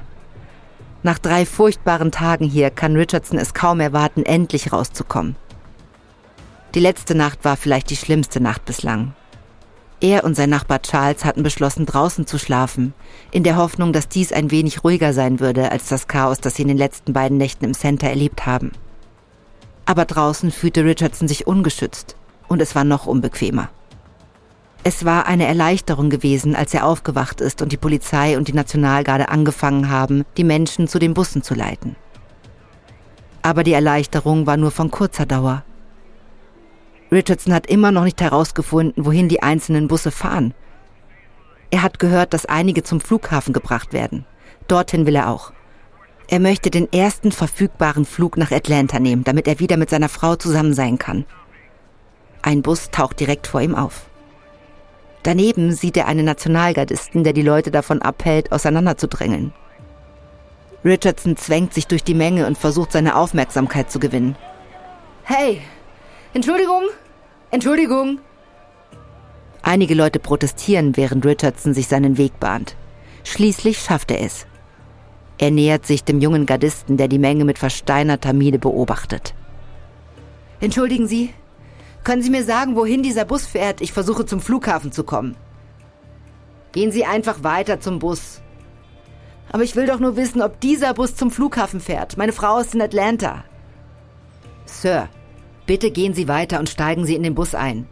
[1.04, 5.36] Nach drei furchtbaren Tagen hier kann Richardson es kaum erwarten, endlich rauszukommen.
[6.76, 9.16] Die letzte Nacht war vielleicht die schlimmste Nacht bislang.
[10.02, 12.94] Er und sein Nachbar Charles hatten beschlossen, draußen zu schlafen,
[13.32, 16.62] in der Hoffnung, dass dies ein wenig ruhiger sein würde als das Chaos, das sie
[16.62, 18.72] in den letzten beiden Nächten im Center erlebt haben.
[19.86, 22.16] Aber draußen fühlte Richardson sich ungeschützt
[22.48, 23.70] und es war noch unbequemer.
[24.84, 29.28] Es war eine Erleichterung gewesen, als er aufgewacht ist und die Polizei und die Nationalgarde
[29.28, 31.98] angefangen haben, die Menschen zu den Bussen zu leiten.
[33.42, 35.64] Aber die Erleichterung war nur von kurzer Dauer.
[37.12, 40.54] Richardson hat immer noch nicht herausgefunden, wohin die einzelnen Busse fahren.
[41.72, 44.26] Er hat gehört, dass einige zum Flughafen gebracht werden.
[44.68, 45.52] Dorthin will er auch.
[46.28, 50.36] Er möchte den ersten verfügbaren Flug nach Atlanta nehmen, damit er wieder mit seiner Frau
[50.36, 51.26] zusammen sein kann.
[52.42, 54.06] Ein Bus taucht direkt vor ihm auf.
[55.24, 59.54] Daneben sieht er einen Nationalgardisten, der die Leute davon abhält, auseinanderzudrängeln.
[60.86, 64.38] Richardson zwängt sich durch die Menge und versucht seine Aufmerksamkeit zu gewinnen.
[65.24, 65.62] Hey,
[66.34, 66.84] Entschuldigung?
[67.52, 68.20] Entschuldigung?
[69.62, 72.76] Einige Leute protestieren, während Richardson sich seinen Weg bahnt.
[73.24, 74.46] Schließlich schafft er es.
[75.38, 79.34] Er nähert sich dem jungen Gardisten, der die Menge mit versteinerter Miene beobachtet.
[80.60, 81.34] Entschuldigen Sie,
[82.04, 83.82] können Sie mir sagen, wohin dieser Bus fährt?
[83.82, 85.36] Ich versuche zum Flughafen zu kommen.
[86.72, 88.42] Gehen Sie einfach weiter zum Bus.
[89.52, 92.18] Aber ich will doch nur wissen, ob dieser Bus zum Flughafen fährt.
[92.18, 93.44] Meine Frau ist in Atlanta.
[94.66, 95.10] Sir,
[95.70, 97.88] Bitte gehen Sie weiter und steigen Sie in den Bus ein.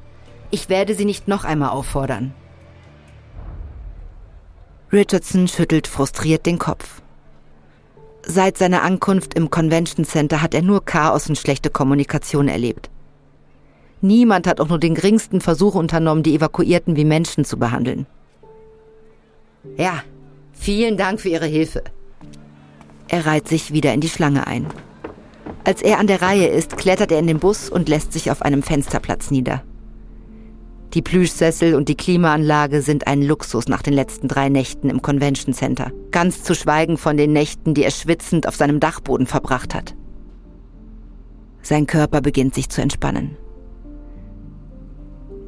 [0.50, 2.34] Ich werde Sie nicht noch einmal auffordern.
[4.92, 7.04] Richardson schüttelt frustriert den Kopf.
[8.26, 12.90] Seit seiner Ankunft im Convention Center hat er nur Chaos und schlechte Kommunikation erlebt.
[14.02, 18.08] Niemand hat auch nur den geringsten Versuch unternommen, die Evakuierten wie Menschen zu behandeln.
[19.78, 20.02] Ja,
[20.52, 21.84] vielen Dank für Ihre Hilfe.
[23.08, 24.66] Er reiht sich wieder in die Schlange ein.
[25.64, 28.42] Als er an der Reihe ist, klettert er in den Bus und lässt sich auf
[28.42, 29.64] einem Fensterplatz nieder.
[30.94, 35.54] Die Plüschsessel und die Klimaanlage sind ein Luxus nach den letzten drei Nächten im Convention
[35.54, 35.92] Center.
[36.12, 39.96] Ganz zu schweigen von den Nächten, die er schwitzend auf seinem Dachboden verbracht hat.
[41.62, 43.36] Sein Körper beginnt sich zu entspannen.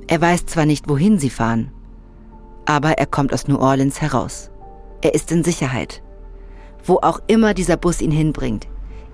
[0.07, 1.71] Er weiß zwar nicht, wohin sie fahren,
[2.65, 4.51] Aber er kommt aus New Orleans heraus.
[5.01, 6.03] Er ist in Sicherheit.
[6.83, 8.67] Wo auch immer dieser Bus ihn hinbringt,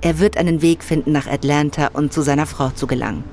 [0.06, 3.24] er wird einen Weg finden, nach Atlanta und zu seiner Frau zu gelangen.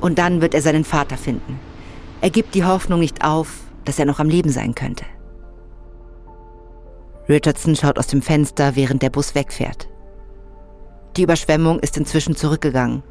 [0.00, 1.58] Und dann wird er seinen Vater finden.
[2.20, 5.04] Er gibt die Hoffnung nicht auf, dass er noch am Leben sein könnte.
[7.28, 9.88] Richardson schaut aus dem Fenster, während der Bus wegfährt.
[11.16, 13.02] Die Überschwemmung ist inzwischen zurückgegangen,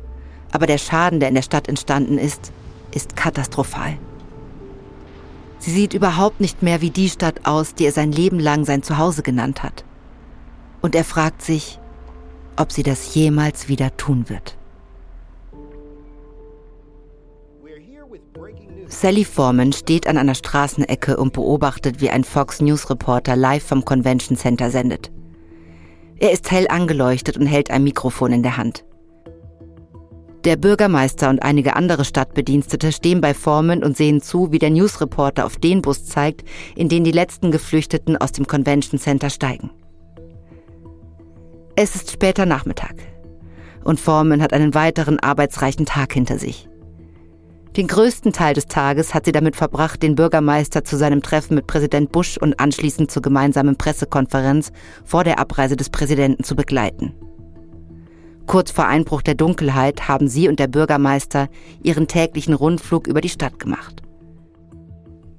[0.53, 2.53] aber der Schaden, der in der Stadt entstanden ist,
[2.95, 3.97] ist katastrophal.
[5.57, 8.83] Sie sieht überhaupt nicht mehr wie die Stadt aus, die er sein Leben lang sein
[8.83, 9.83] Zuhause genannt hat.
[10.81, 11.78] Und er fragt sich,
[12.59, 14.57] ob sie das jemals wieder tun wird.
[18.87, 23.85] Sally Foreman steht an einer Straßenecke und beobachtet, wie ein Fox News Reporter live vom
[23.85, 25.11] Convention Center sendet.
[26.17, 28.83] Er ist hell angeleuchtet und hält ein Mikrofon in der Hand.
[30.43, 35.45] Der Bürgermeister und einige andere Stadtbedienstete stehen bei Foreman und sehen zu, wie der Newsreporter
[35.45, 36.43] auf den Bus zeigt,
[36.75, 39.69] in den die letzten Geflüchteten aus dem Convention Center steigen.
[41.81, 42.93] Es ist später Nachmittag
[43.85, 46.67] und Foreman hat einen weiteren arbeitsreichen Tag hinter sich.
[47.77, 51.67] Den größten Teil des Tages hat sie damit verbracht, den Bürgermeister zu seinem Treffen mit
[51.67, 54.73] Präsident Bush und anschließend zur gemeinsamen Pressekonferenz
[55.05, 57.13] vor der Abreise des Präsidenten zu begleiten.
[58.45, 61.47] Kurz vor Einbruch der Dunkelheit haben sie und der Bürgermeister
[61.81, 64.01] ihren täglichen Rundflug über die Stadt gemacht.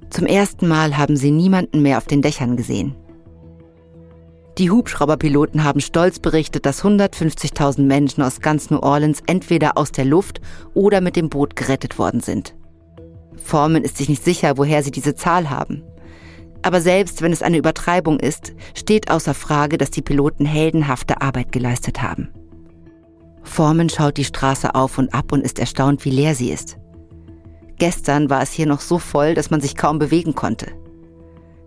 [0.09, 2.95] Zum ersten Mal haben sie niemanden mehr auf den Dächern gesehen.
[4.61, 10.05] Die Hubschrauberpiloten haben stolz berichtet, dass 150.000 Menschen aus ganz New Orleans entweder aus der
[10.05, 10.39] Luft
[10.75, 12.53] oder mit dem Boot gerettet worden sind.
[13.43, 15.81] Foreman ist sich nicht sicher, woher sie diese Zahl haben.
[16.61, 21.51] Aber selbst wenn es eine Übertreibung ist, steht außer Frage, dass die Piloten heldenhafte Arbeit
[21.51, 22.29] geleistet haben.
[23.41, 26.77] Foreman schaut die Straße auf und ab und ist erstaunt, wie leer sie ist.
[27.79, 30.67] Gestern war es hier noch so voll, dass man sich kaum bewegen konnte.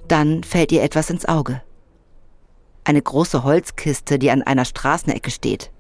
[0.07, 1.61] Dann fällt ihr etwas ins Auge.
[2.85, 5.71] Eine große Holzkiste, die an einer Straßenecke steht.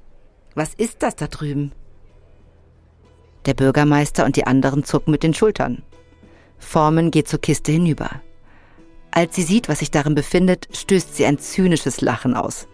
[0.55, 1.73] Was ist das da drüben?
[3.45, 5.83] Der Bürgermeister und die anderen zucken mit den Schultern.
[6.59, 8.23] Formen geht zur Kiste hinüber.
[9.11, 12.67] Als sie sieht, was sich darin befindet, stößt sie ein zynisches Lachen aus.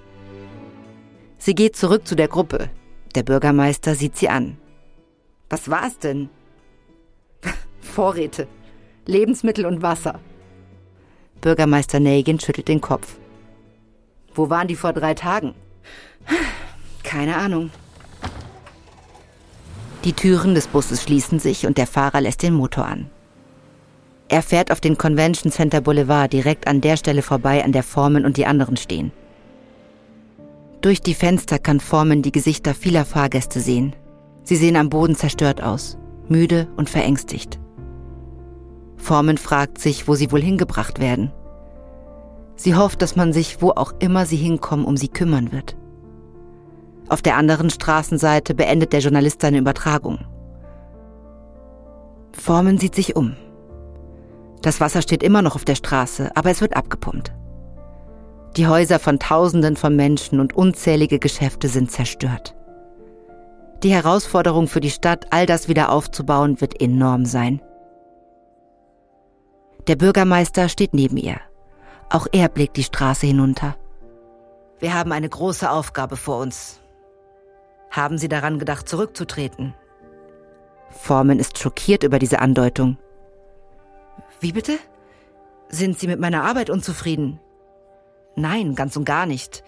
[1.39, 2.71] Sie geht zurück zu der Gruppe.
[3.17, 4.59] Der Bürgermeister sieht sie an.
[5.49, 6.31] Was war es denn?
[7.81, 8.47] Vorräte,
[9.07, 10.21] Lebensmittel und Wasser.
[11.41, 13.20] Bürgermeister Nagin schüttelt den Kopf.
[14.35, 15.55] Wo waren die vor drei Tagen?
[17.03, 17.71] Keine Ahnung.
[20.05, 23.11] Die Türen des Busses schließen sich und der Fahrer lässt den Motor an.
[24.29, 28.25] Er fährt auf den Convention Center Boulevard direkt an der Stelle vorbei, an der Formen
[28.25, 29.11] und die anderen stehen.
[30.81, 33.95] Durch die Fenster kann Formen die Gesichter vieler Fahrgäste sehen.
[34.45, 37.59] Sie sehen am Boden zerstört aus, müde und verängstigt.
[38.97, 41.33] Formen fragt sich, wo sie wohl hingebracht werden.
[42.61, 45.79] Sie hofft, dass man sich, wo auch immer sie hinkommen, um sie kümmern wird.
[47.09, 50.19] Auf der anderen Straßenseite beendet der Journalist seine Übertragung.
[52.33, 53.35] Formen sieht sich um.
[54.61, 57.33] Das Wasser steht immer noch auf der Straße, aber es wird abgepumpt.
[58.59, 62.55] Die Häuser von Tausenden von Menschen und unzählige Geschäfte sind zerstört.
[63.83, 67.63] Die Herausforderung für die Stadt, all das wieder aufzubauen, wird enorm sein.
[69.87, 71.41] Der Bürgermeister steht neben ihr.
[72.11, 73.77] Auch er blickt die Straße hinunter.
[74.81, 76.81] Wir haben eine große Aufgabe vor uns.
[77.91, 79.75] Haben Sie daran gedacht, zurückzutreten?
[80.91, 82.99] Forman ist schockiert über diese Andeutung.
[84.41, 84.79] Wie bitte?
[85.69, 87.39] Sind Sie mit meiner Arbeit unzufrieden?
[88.35, 89.63] Nein, ganz und gar nicht.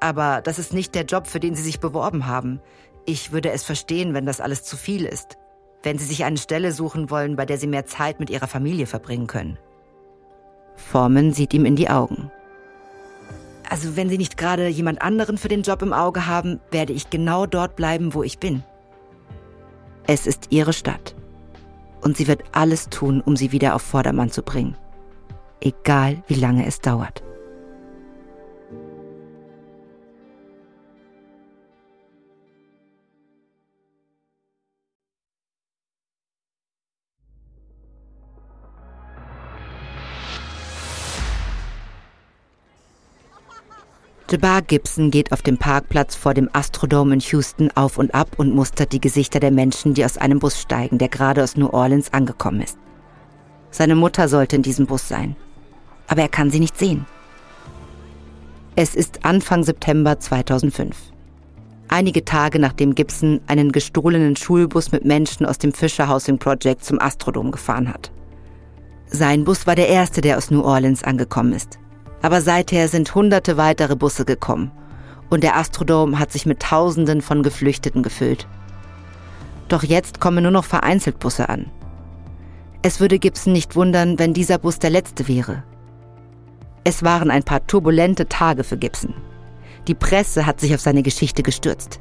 [0.00, 2.60] Aber das ist nicht der Job, für den Sie sich beworben haben.
[3.06, 5.38] Ich würde es verstehen, wenn das alles zu viel ist.
[5.82, 8.86] Wenn Sie sich eine Stelle suchen wollen, bei der Sie mehr Zeit mit Ihrer Familie
[8.86, 9.58] verbringen können.
[10.78, 12.30] Forman sieht ihm in die Augen.
[13.68, 17.10] Also wenn Sie nicht gerade jemand anderen für den Job im Auge haben, werde ich
[17.10, 18.62] genau dort bleiben, wo ich bin.
[20.06, 21.14] Es ist Ihre Stadt.
[22.00, 24.76] Und sie wird alles tun, um sie wieder auf Vordermann zu bringen.
[25.60, 27.22] Egal wie lange es dauert.
[44.30, 48.54] Jabbar Gibson geht auf dem Parkplatz vor dem Astrodome in Houston auf und ab und
[48.54, 52.12] mustert die Gesichter der Menschen, die aus einem Bus steigen, der gerade aus New Orleans
[52.12, 52.76] angekommen ist.
[53.70, 55.34] Seine Mutter sollte in diesem Bus sein.
[56.08, 57.06] Aber er kann sie nicht sehen.
[58.76, 60.94] Es ist Anfang September 2005.
[61.88, 67.00] Einige Tage nachdem Gibson einen gestohlenen Schulbus mit Menschen aus dem Fisher Housing Project zum
[67.00, 68.12] Astrodom gefahren hat.
[69.06, 71.78] Sein Bus war der erste, der aus New Orleans angekommen ist.
[72.22, 74.70] Aber seither sind hunderte weitere Busse gekommen
[75.30, 78.46] und der Astrodome hat sich mit Tausenden von Geflüchteten gefüllt.
[79.68, 81.70] Doch jetzt kommen nur noch vereinzelt Busse an.
[82.82, 85.62] Es würde Gibson nicht wundern, wenn dieser Bus der letzte wäre.
[86.84, 89.14] Es waren ein paar turbulente Tage für Gibson.
[89.86, 92.00] Die Presse hat sich auf seine Geschichte gestürzt.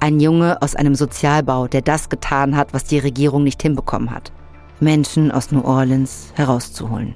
[0.00, 4.32] Ein Junge aus einem Sozialbau, der das getan hat, was die Regierung nicht hinbekommen hat.
[4.78, 7.14] Menschen aus New Orleans herauszuholen.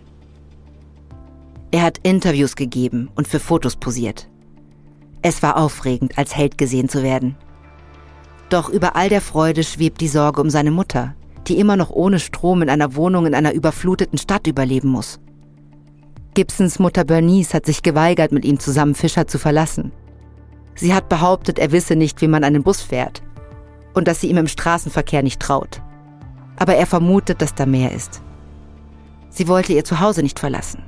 [1.71, 4.29] Er hat Interviews gegeben und für Fotos posiert.
[5.21, 7.37] Es war aufregend, als Held gesehen zu werden.
[8.49, 11.15] Doch über all der Freude schwebt die Sorge um seine Mutter,
[11.47, 15.21] die immer noch ohne Strom in einer Wohnung in einer überfluteten Stadt überleben muss.
[16.33, 19.93] Gibsons Mutter Bernice hat sich geweigert, mit ihm zusammen Fischer zu verlassen.
[20.75, 23.23] Sie hat behauptet, er wisse nicht, wie man einen Bus fährt
[23.93, 25.83] und dass sie ihm im Straßenverkehr nicht traut.
[26.57, 28.23] Aber er vermutet, dass da mehr ist.
[29.29, 30.83] Sie wollte ihr Zuhause nicht verlassen.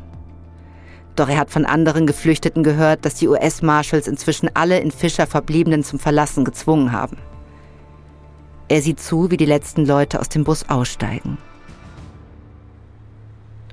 [1.16, 5.84] Doch er hat von anderen Geflüchteten gehört, dass die US-Marshals inzwischen alle in Fischer Verbliebenen
[5.84, 7.18] zum Verlassen gezwungen haben.
[8.68, 11.38] Er sieht zu, wie die letzten Leute aus dem Bus aussteigen.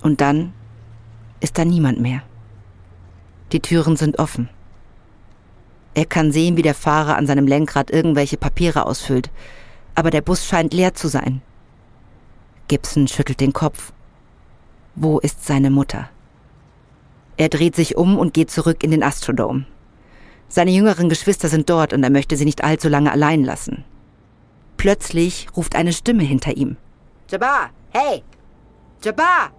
[0.02, 0.54] Und dann
[1.40, 2.24] ist da niemand mehr.
[3.52, 4.50] Die Türen sind offen.
[5.94, 9.30] Er kann sehen, wie der Fahrer an seinem Lenkrad irgendwelche Papiere ausfüllt,
[9.96, 11.42] aber der Bus scheint leer zu sein.
[12.68, 13.94] Gibson schüttelt den Kopf.
[14.96, 16.10] Wo ist seine Mutter?
[17.38, 19.66] Er dreht sich um und geht zurück in den Astrodome.
[20.50, 23.84] Seine jüngeren Geschwister sind dort und er möchte sie nicht allzu lange allein lassen.
[24.78, 26.78] Plötzlich ruft eine Stimme hinter ihm.
[27.30, 28.24] Jabbar, hey!
[29.04, 29.52] Jabbar!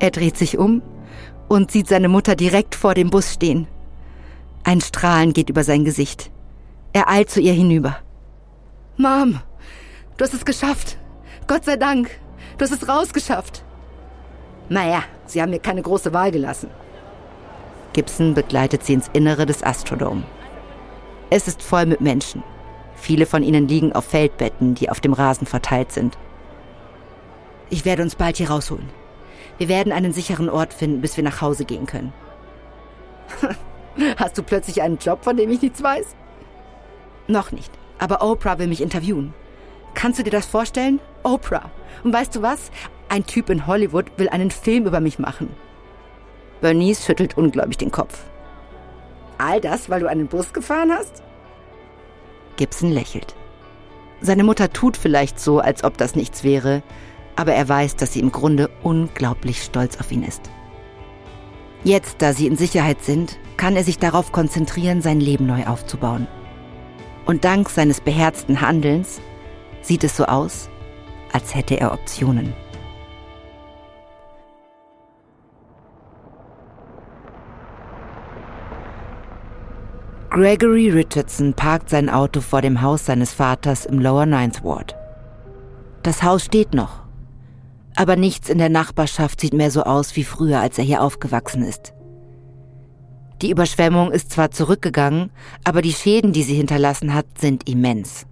[0.00, 0.82] Er dreht sich um
[1.48, 3.68] und sieht seine Mutter direkt vor dem Bus stehen.
[4.64, 6.30] Ein Strahlen geht über sein Gesicht.
[6.92, 7.98] Er eilt zu ihr hinüber.
[8.96, 9.40] Mom,
[10.16, 10.96] du hast es geschafft.
[11.46, 12.10] Gott sei Dank.
[12.56, 13.64] Du hast es rausgeschafft.
[14.68, 16.70] Naja, sie haben mir keine große Wahl gelassen.
[17.92, 20.24] Gibson begleitet sie ins Innere des Astrodome.
[21.30, 22.42] Es ist voll mit Menschen.
[22.96, 26.16] Viele von ihnen liegen auf Feldbetten, die auf dem Rasen verteilt sind.
[27.70, 28.88] Ich werde uns bald hier rausholen.
[29.58, 32.12] Wir werden einen sicheren Ort finden, bis wir nach Hause gehen können.
[34.16, 36.16] Hast du plötzlich einen Job, von dem ich nichts weiß?
[37.26, 39.32] Noch nicht, aber Oprah will mich interviewen.
[39.94, 41.00] Kannst du dir das vorstellen?
[41.22, 41.70] Oprah.
[42.02, 42.70] Und weißt du was?
[43.14, 45.48] Ein Typ in Hollywood will einen Film über mich machen.
[46.60, 48.24] Bernice schüttelt ungläubig den Kopf.
[49.38, 51.22] All das, weil du einen Bus gefahren hast?
[52.56, 53.36] Gibson lächelt.
[54.20, 56.82] Seine Mutter tut vielleicht so, als ob das nichts wäre,
[57.36, 60.50] aber er weiß, dass sie im Grunde unglaublich stolz auf ihn ist.
[61.84, 66.26] Jetzt, da sie in Sicherheit sind, kann er sich darauf konzentrieren, sein Leben neu aufzubauen.
[67.26, 69.20] Und dank seines beherzten Handelns
[69.82, 70.68] sieht es so aus,
[71.32, 72.54] als hätte er Optionen.
[80.34, 84.96] Gregory Richardson parkt sein Auto vor dem Haus seines Vaters im Lower Ninth Ward.
[86.02, 87.04] Das Haus steht noch,
[87.94, 91.62] aber nichts in der Nachbarschaft sieht mehr so aus wie früher, als er hier aufgewachsen
[91.62, 91.94] ist.
[93.42, 95.30] Die Überschwemmung ist zwar zurückgegangen,
[95.62, 98.26] aber die Schäden, die sie hinterlassen hat, sind immens.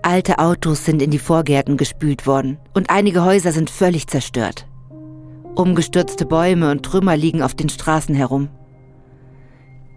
[0.00, 4.66] Alte Autos sind in die Vorgärten gespült worden und einige Häuser sind völlig zerstört.
[5.54, 8.48] Umgestürzte Bäume und Trümmer liegen auf den Straßen herum.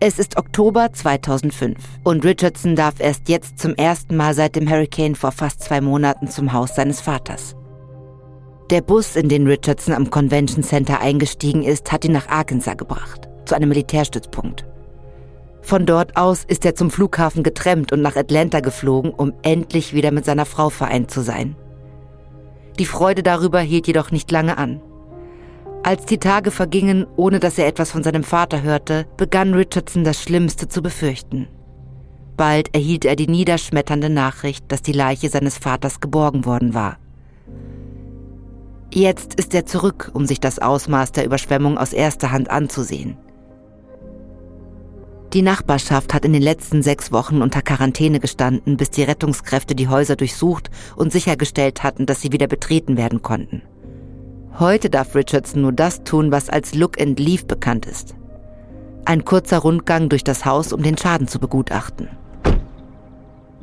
[0.06, 5.16] Es ist Oktober 2005 und Richardson darf erst jetzt zum ersten Mal seit dem Hurricane
[5.16, 7.56] vor fast zwei Monaten zum Haus seines Vaters.
[8.70, 13.30] Der Bus, in den Richardson am Convention Center eingestiegen ist, hat ihn nach Arkansas gebracht,
[13.46, 14.66] zu einem Militärstützpunkt.
[15.62, 20.12] Von dort aus ist er zum Flughafen getrennt und nach Atlanta geflogen, um endlich wieder
[20.12, 21.56] mit seiner Frau vereint zu sein.
[22.78, 24.82] Die Freude darüber hielt jedoch nicht lange an.
[25.86, 30.22] Als die Tage vergingen, ohne dass er etwas von seinem Vater hörte, begann Richardson das
[30.22, 31.50] Schlimmste zu befürchten.
[32.38, 36.98] Bald erhielt er die niederschmetternde Nachricht, dass die Leiche seines Vaters geborgen worden war.
[38.94, 43.18] Jetzt ist er zurück, um sich das Ausmaß der Überschwemmung aus erster Hand anzusehen.
[45.34, 49.90] Die Nachbarschaft hat in den letzten sechs Wochen unter Quarantäne gestanden, bis die Rettungskräfte die
[49.90, 53.64] Häuser durchsucht und sichergestellt hatten, dass sie wieder betreten werden konnten.
[54.60, 58.14] Heute darf Richardson nur das tun, was als Look and Leave bekannt ist.
[59.04, 62.08] Ein kurzer Rundgang durch das Haus, um den Schaden zu begutachten.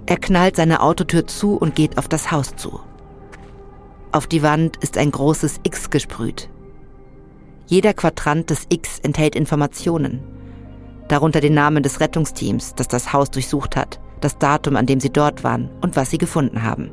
[0.06, 2.80] Er knallt seine Autotür zu und geht auf das Haus zu.
[4.10, 6.50] Auf die Wand ist ein großes X gesprüht.
[7.66, 10.20] Jeder Quadrant des X enthält Informationen,
[11.06, 15.10] darunter den Namen des Rettungsteams, das das Haus durchsucht hat, das Datum, an dem sie
[15.10, 16.90] dort waren und was sie gefunden haben.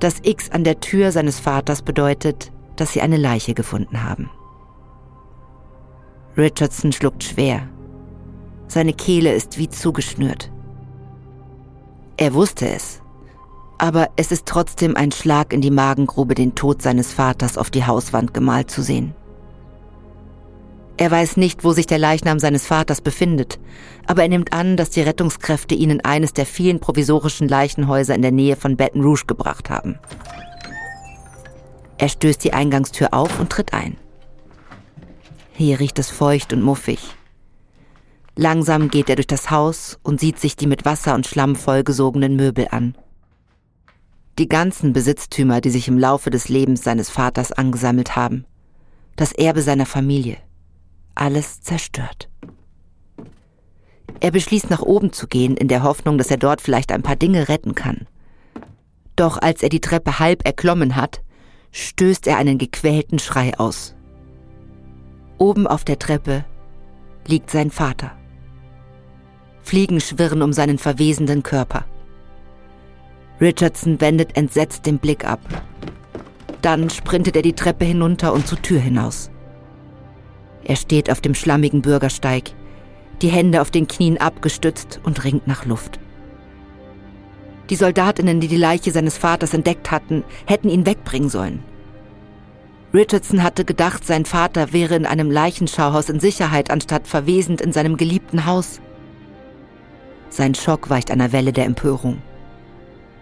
[0.00, 4.30] Das X an der Tür seines Vaters bedeutet, dass sie eine Leiche gefunden haben.
[6.36, 7.68] Richardson schluckt schwer.
[8.68, 10.52] Seine Kehle ist wie zugeschnürt.
[12.16, 13.02] Er wusste es,
[13.78, 17.86] aber es ist trotzdem ein Schlag in die Magengrube, den Tod seines Vaters auf die
[17.86, 19.14] Hauswand gemalt zu sehen.
[20.98, 23.60] Er weiß nicht, wo sich der Leichnam seines Vaters befindet,
[24.08, 28.22] aber er nimmt an, dass die Rettungskräfte ihn in eines der vielen provisorischen Leichenhäuser in
[28.22, 30.00] der Nähe von Baton Rouge gebracht haben.
[31.98, 33.96] Er stößt die Eingangstür auf und tritt ein.
[35.52, 36.98] Hier riecht es feucht und muffig.
[38.34, 42.34] Langsam geht er durch das Haus und sieht sich die mit Wasser und Schlamm vollgesogenen
[42.34, 42.96] Möbel an.
[44.38, 48.46] Die ganzen Besitztümer, die sich im Laufe des Lebens seines Vaters angesammelt haben.
[49.14, 50.38] Das Erbe seiner Familie.
[51.18, 52.28] Alles zerstört.
[54.20, 57.16] Er beschließt nach oben zu gehen, in der Hoffnung, dass er dort vielleicht ein paar
[57.16, 58.06] Dinge retten kann.
[59.16, 61.22] Doch als er die Treppe halb erklommen hat,
[61.72, 63.96] stößt er einen gequälten Schrei aus.
[65.38, 66.44] Oben auf der Treppe
[67.26, 68.12] liegt sein Vater.
[69.60, 71.84] Fliegen schwirren um seinen verwesenden Körper.
[73.40, 75.40] Richardson wendet entsetzt den Blick ab.
[76.62, 79.32] Dann sprintet er die Treppe hinunter und zur Tür hinaus.
[80.64, 82.52] Er steht auf dem schlammigen Bürgersteig,
[83.22, 85.98] die Hände auf den Knien abgestützt und ringt nach Luft.
[87.70, 91.62] Die Soldatinnen, die die Leiche seines Vaters entdeckt hatten, hätten ihn wegbringen sollen.
[92.94, 97.98] Richardson hatte gedacht, sein Vater wäre in einem Leichenschauhaus in Sicherheit, anstatt verwesend in seinem
[97.98, 98.80] geliebten Haus.
[100.30, 102.22] Sein Schock weicht einer Welle der Empörung.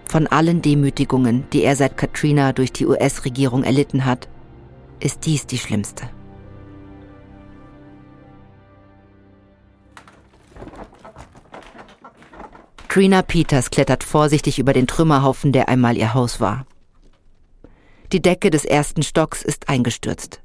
[0.08, 4.28] Von allen Demütigungen, die er seit Katrina durch die US-Regierung erlitten hat,
[5.00, 6.08] ist dies die schlimmste.
[12.96, 16.64] Trina Peters klettert vorsichtig über den Trümmerhaufen, der einmal ihr Haus war.
[18.10, 20.40] Die Decke des ersten Stocks ist eingestürzt.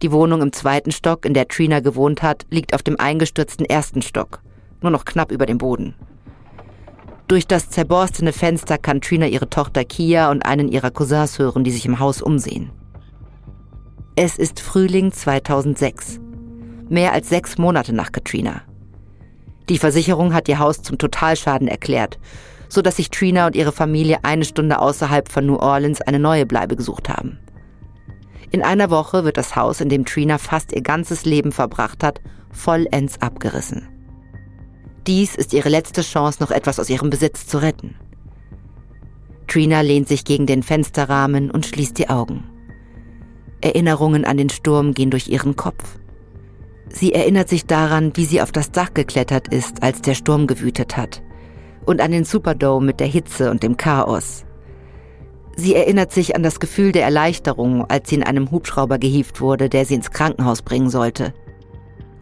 [0.00, 4.00] Die Wohnung im zweiten Stock, in der Trina gewohnt hat, liegt auf dem eingestürzten ersten
[4.00, 4.40] Stock,
[4.80, 5.94] nur noch knapp über dem Boden.
[7.26, 11.70] Durch das zerborstene Fenster kann Trina ihre Tochter Kia und einen ihrer Cousins hören, die
[11.70, 12.70] sich im Haus umsehen.
[14.16, 16.18] Es ist Frühling 2006.
[16.88, 18.62] Mehr als sechs Monate nach Katrina.
[19.68, 22.18] Die Versicherung hat ihr Haus zum Totalschaden erklärt
[22.68, 26.46] so dass sich Trina und ihre Familie eine Stunde außerhalb von New Orleans eine neue
[26.46, 27.38] Bleibe gesucht haben.
[28.50, 32.20] In einer Woche wird das Haus, in dem Trina fast ihr ganzes Leben verbracht hat,
[32.50, 33.88] vollends abgerissen.
[35.06, 37.94] Dies ist ihre letzte Chance, noch etwas aus ihrem Besitz zu retten.
[39.46, 42.44] Trina lehnt sich gegen den Fensterrahmen und schließt die Augen.
[43.60, 45.98] Erinnerungen an den Sturm gehen durch ihren Kopf.
[46.90, 50.96] Sie erinnert sich daran, wie sie auf das Dach geklettert ist, als der Sturm gewütet
[50.96, 51.22] hat
[51.88, 54.44] und an den Superdome mit der Hitze und dem Chaos.
[55.56, 59.68] Sie erinnert sich an das Gefühl der Erleichterung, als sie in einem Hubschrauber gehievt wurde,
[59.68, 61.32] der sie ins Krankenhaus bringen sollte.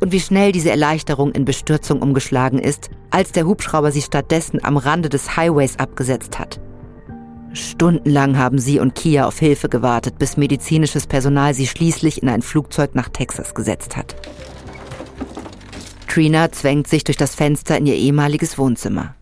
[0.01, 4.77] Und wie schnell diese Erleichterung in Bestürzung umgeschlagen ist, als der Hubschrauber sie stattdessen am
[4.77, 6.61] Rande des Highways abgesetzt hat.
[7.53, 12.43] Stundenlang haben sie und Kia auf Hilfe gewartet, bis medizinisches Personal sie schließlich in ein
[12.43, 14.15] Flugzeug nach Texas gesetzt hat.
[16.07, 19.15] Trina zwängt sich durch das Fenster in ihr ehemaliges Wohnzimmer.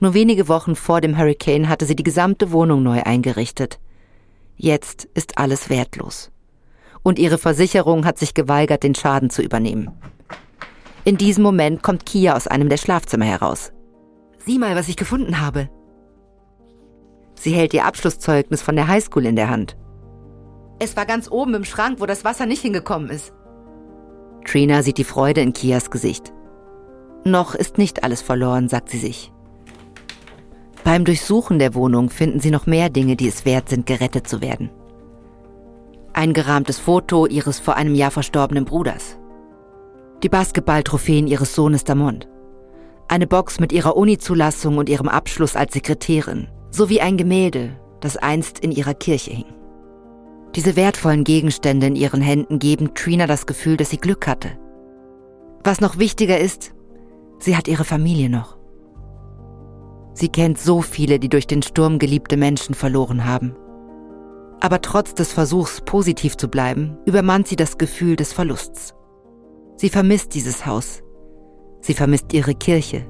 [0.00, 3.78] Nur wenige Wochen vor dem Hurricane hatte sie die gesamte Wohnung neu eingerichtet.
[4.56, 6.30] Jetzt ist alles wertlos.
[7.02, 9.90] Und ihre Versicherung hat sich geweigert, den Schaden zu übernehmen.
[11.04, 13.72] In diesem Moment kommt Kia aus einem der Schlafzimmer heraus.
[14.44, 15.68] Sieh mal, was ich gefunden habe.
[17.34, 19.76] Sie hält ihr Abschlusszeugnis von der Highschool in der Hand.
[20.80, 23.32] Es war ganz oben im Schrank, wo das Wasser nicht hingekommen ist.
[24.44, 26.32] Trina sieht die Freude in Kias Gesicht.
[27.24, 29.32] Noch ist nicht alles verloren, sagt sie sich.
[30.84, 34.40] Beim Durchsuchen der Wohnung finden sie noch mehr Dinge, die es wert sind, gerettet zu
[34.40, 34.70] werden.
[36.14, 39.18] Ein gerahmtes Foto ihres vor einem Jahr verstorbenen Bruders.
[40.22, 42.26] Die Basketballtrophäen ihres Sohnes Damond.
[43.06, 46.48] Eine Box mit ihrer Uni-Zulassung und ihrem Abschluss als Sekretärin.
[46.70, 49.57] Sowie ein Gemälde, das einst in ihrer Kirche hing.
[50.58, 54.58] Diese wertvollen Gegenstände in ihren Händen geben Trina das Gefühl, dass sie Glück hatte.
[55.62, 56.74] Was noch wichtiger ist,
[57.38, 58.58] sie hat ihre Familie noch.
[60.14, 63.54] Sie kennt so viele, die durch den Sturm geliebte Menschen verloren haben.
[64.58, 68.94] Aber trotz des Versuchs, positiv zu bleiben, übermannt sie das Gefühl des Verlusts.
[69.76, 71.04] Sie vermisst dieses Haus.
[71.82, 73.06] Sie vermisst ihre Kirche.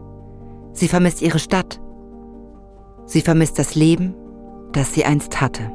[0.74, 1.80] Sie vermisst ihre Stadt.
[3.06, 4.14] Sie vermisst das Leben,
[4.72, 5.72] das sie einst hatte.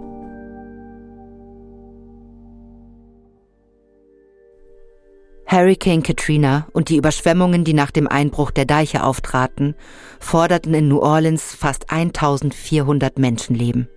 [5.53, 9.75] Hurricane Katrina und die Überschwemmungen, die nach dem Einbruch der Deiche auftraten,
[10.19, 13.87] forderten in New Orleans fast 1400 Menschenleben.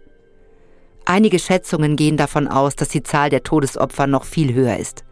[1.06, 5.06] Einige Schätzungen gehen davon aus, dass die Zahl der Todesopfer noch viel höher ist.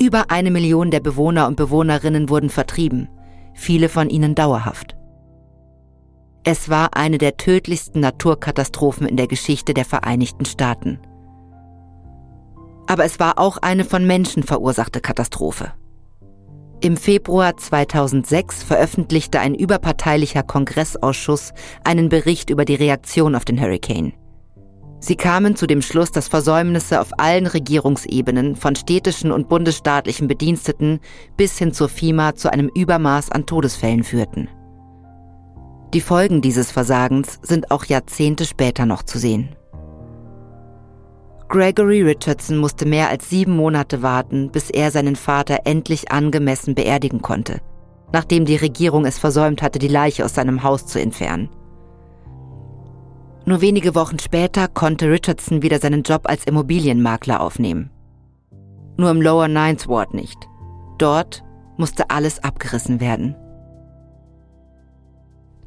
[0.00, 3.08] Über eine Million der Bewohner und Bewohnerinnen wurden vertrieben,
[3.54, 4.96] viele von ihnen dauerhaft.
[6.42, 10.98] Es war eine der tödlichsten Naturkatastrophen in der Geschichte der Vereinigten Staaten.
[12.86, 15.72] Aber es war auch eine von Menschen verursachte Katastrophe.
[16.80, 24.12] Im Februar 2006 veröffentlichte ein überparteilicher Kongressausschuss einen Bericht über die Reaktion auf den Hurricane.
[25.00, 31.00] Sie kamen zu dem Schluss, dass Versäumnisse auf allen Regierungsebenen, von städtischen und bundesstaatlichen Bediensteten
[31.36, 34.48] bis hin zur FIMA zu einem Übermaß an Todesfällen führten.
[35.92, 39.54] Die Folgen dieses Versagens sind auch Jahrzehnte später noch zu sehen.
[41.54, 47.22] Gregory Richardson musste mehr als sieben Monate warten, bis er seinen Vater endlich angemessen beerdigen
[47.22, 47.60] konnte,
[48.12, 51.48] nachdem die Regierung es versäumt hatte, die Leiche aus seinem Haus zu entfernen.
[53.44, 57.88] Nur wenige Wochen später konnte Richardson wieder seinen Job als Immobilienmakler aufnehmen.
[58.96, 60.48] Nur im Lower Ninth Ward nicht.
[60.98, 61.44] Dort
[61.76, 63.36] musste alles abgerissen werden.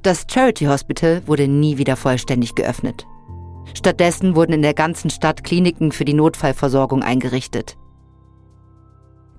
[0.02, 3.08] Das Charity Hospital wurde nie wieder vollständig geöffnet.
[3.76, 7.78] Stattdessen wurden in der ganzen Stadt Kliniken für die Notfallversorgung eingerichtet.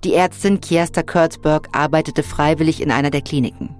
[0.04, 3.74] Die Ärztin Kiesta Kurtzberg arbeitete freiwillig in einer der Kliniken.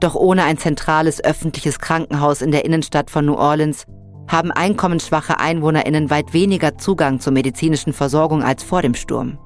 [0.00, 3.84] Doch ohne ein zentrales öffentliches Krankenhaus in der Innenstadt von New Orleans
[4.28, 9.38] haben einkommensschwache Einwohnerinnen weit weniger Zugang zur medizinischen Versorgung als vor dem Sturm.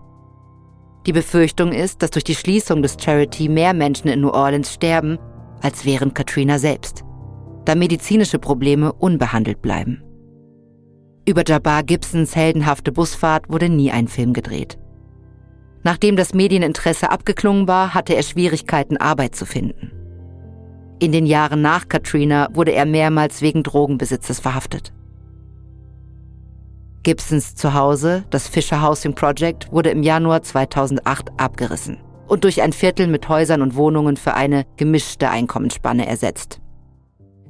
[1.07, 5.19] Die Befürchtung ist, dass durch die Schließung des Charity mehr Menschen in New Orleans sterben
[5.61, 7.05] als während Katrina selbst,
[7.65, 10.03] da medizinische Probleme unbehandelt bleiben.
[11.27, 14.79] Über Jabbar Gibsons heldenhafte Busfahrt wurde nie ein Film gedreht.
[15.83, 19.93] Nachdem das Medieninteresse abgeklungen war, hatte er Schwierigkeiten, Arbeit zu finden.
[20.99, 24.93] In den Jahren nach Katrina wurde er mehrmals wegen Drogenbesitzes verhaftet.
[27.03, 31.97] Gibsons Zuhause, das Fisher Housing Project, wurde im Januar 2008 abgerissen
[32.29, 36.60] und durch ein Viertel mit Häusern und Wohnungen für eine gemischte Einkommensspanne ersetzt.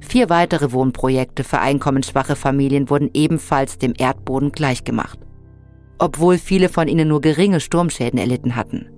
[0.01, 5.19] Vier weitere Wohnprojekte für einkommensschwache Familien wurden ebenfalls dem Erdboden gleichgemacht,
[5.99, 8.89] obwohl viele von ihnen nur geringe Sturmschäden erlitten hatten.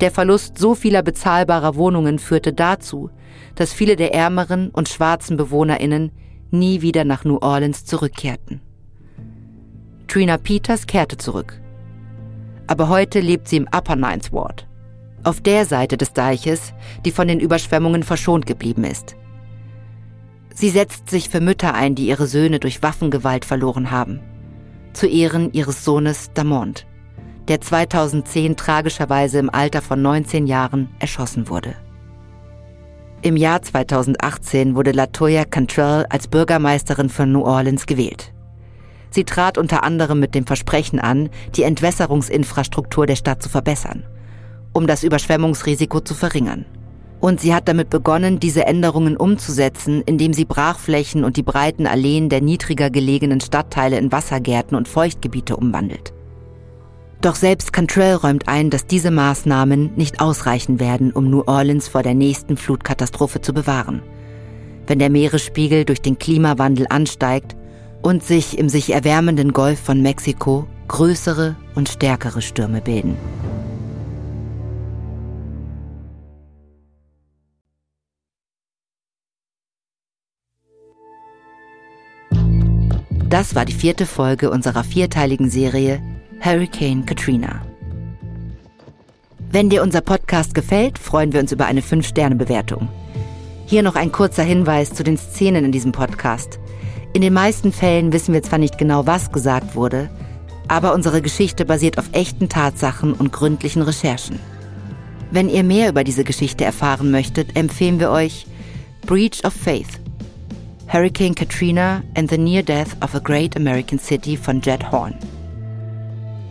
[0.00, 3.10] Der Verlust so vieler bezahlbarer Wohnungen führte dazu,
[3.54, 6.12] dass viele der ärmeren und schwarzen Bewohnerinnen
[6.50, 8.60] nie wieder nach New Orleans zurückkehrten.
[10.08, 11.60] Trina Peters kehrte zurück
[12.66, 14.66] aber heute lebt sie im Upper Ninth Ward,
[15.22, 16.72] auf der Seite des Deiches,
[17.04, 19.16] die von den Überschwemmungen verschont geblieben ist.
[20.54, 24.20] Sie setzt sich für Mütter ein, die ihre Söhne durch Waffengewalt verloren haben,
[24.92, 26.86] zu Ehren ihres Sohnes Damont,
[27.48, 31.74] der 2010 tragischerweise im Alter von 19 Jahren erschossen wurde.
[33.22, 38.32] Im Jahr 2018 wurde Latoya Cantrell als Bürgermeisterin von New Orleans gewählt.
[39.10, 44.04] Sie trat unter anderem mit dem Versprechen an, die Entwässerungsinfrastruktur der Stadt zu verbessern,
[44.72, 46.66] um das Überschwemmungsrisiko zu verringern.
[47.24, 52.28] Und sie hat damit begonnen, diese Änderungen umzusetzen, indem sie Brachflächen und die breiten Alleen
[52.28, 56.12] der niedriger gelegenen Stadtteile in Wassergärten und Feuchtgebiete umwandelt.
[57.22, 62.02] Doch selbst Cantrell räumt ein, dass diese Maßnahmen nicht ausreichen werden, um New Orleans vor
[62.02, 64.02] der nächsten Flutkatastrophe zu bewahren.
[64.86, 67.56] Wenn der Meeresspiegel durch den Klimawandel ansteigt,
[68.02, 73.16] und sich im sich erwärmenden Golf von Mexiko größere und stärkere Stürme bilden.
[83.34, 86.00] Das war die vierte Folge unserer vierteiligen Serie
[86.38, 87.66] Hurricane Katrina.
[89.50, 92.88] Wenn dir unser Podcast gefällt, freuen wir uns über eine 5-Sterne-Bewertung.
[93.66, 96.60] Hier noch ein kurzer Hinweis zu den Szenen in diesem Podcast.
[97.12, 100.10] In den meisten Fällen wissen wir zwar nicht genau, was gesagt wurde,
[100.68, 104.38] aber unsere Geschichte basiert auf echten Tatsachen und gründlichen Recherchen.
[105.32, 108.46] Wenn ihr mehr über diese Geschichte erfahren möchtet, empfehlen wir euch
[109.04, 109.98] Breach of Faith,
[110.94, 115.18] Hurricane Katrina and the Near Death of a Great American City von Jed Horn.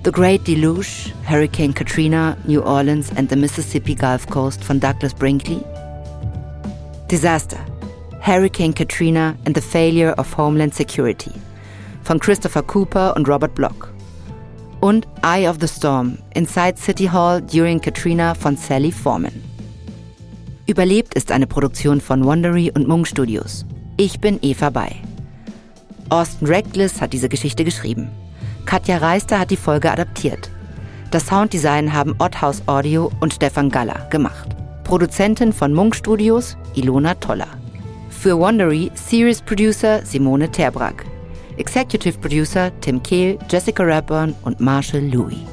[0.03, 5.63] The Great Deluge, Hurricane Katrina, New Orleans and the Mississippi Gulf Coast von Douglas Brinkley.
[7.07, 7.57] Disaster,
[8.19, 11.31] Hurricane Katrina and the Failure of Homeland Security
[12.01, 13.93] von Christopher Cooper und Robert Block.
[14.81, 19.41] Und Eye of the Storm, Inside City Hall During Katrina von Sally Foreman.
[20.67, 23.65] Überlebt ist eine Produktion von Wondery und Mung Studios.
[24.05, 24.97] Ich bin Eva Bay.
[26.09, 28.09] Austin Reckless hat diese Geschichte geschrieben.
[28.65, 30.49] Katja Reister hat die Folge adaptiert.
[31.11, 34.49] Das Sounddesign haben Otthaus Audio und Stefan Galler gemacht.
[34.83, 37.47] Produzentin von Munk Studios, Ilona Toller.
[38.09, 41.05] Für Wondery Series Producer Simone Terbrack.
[41.55, 45.52] Executive Producer Tim Kehl, Jessica Rapburn und Marshall Louis.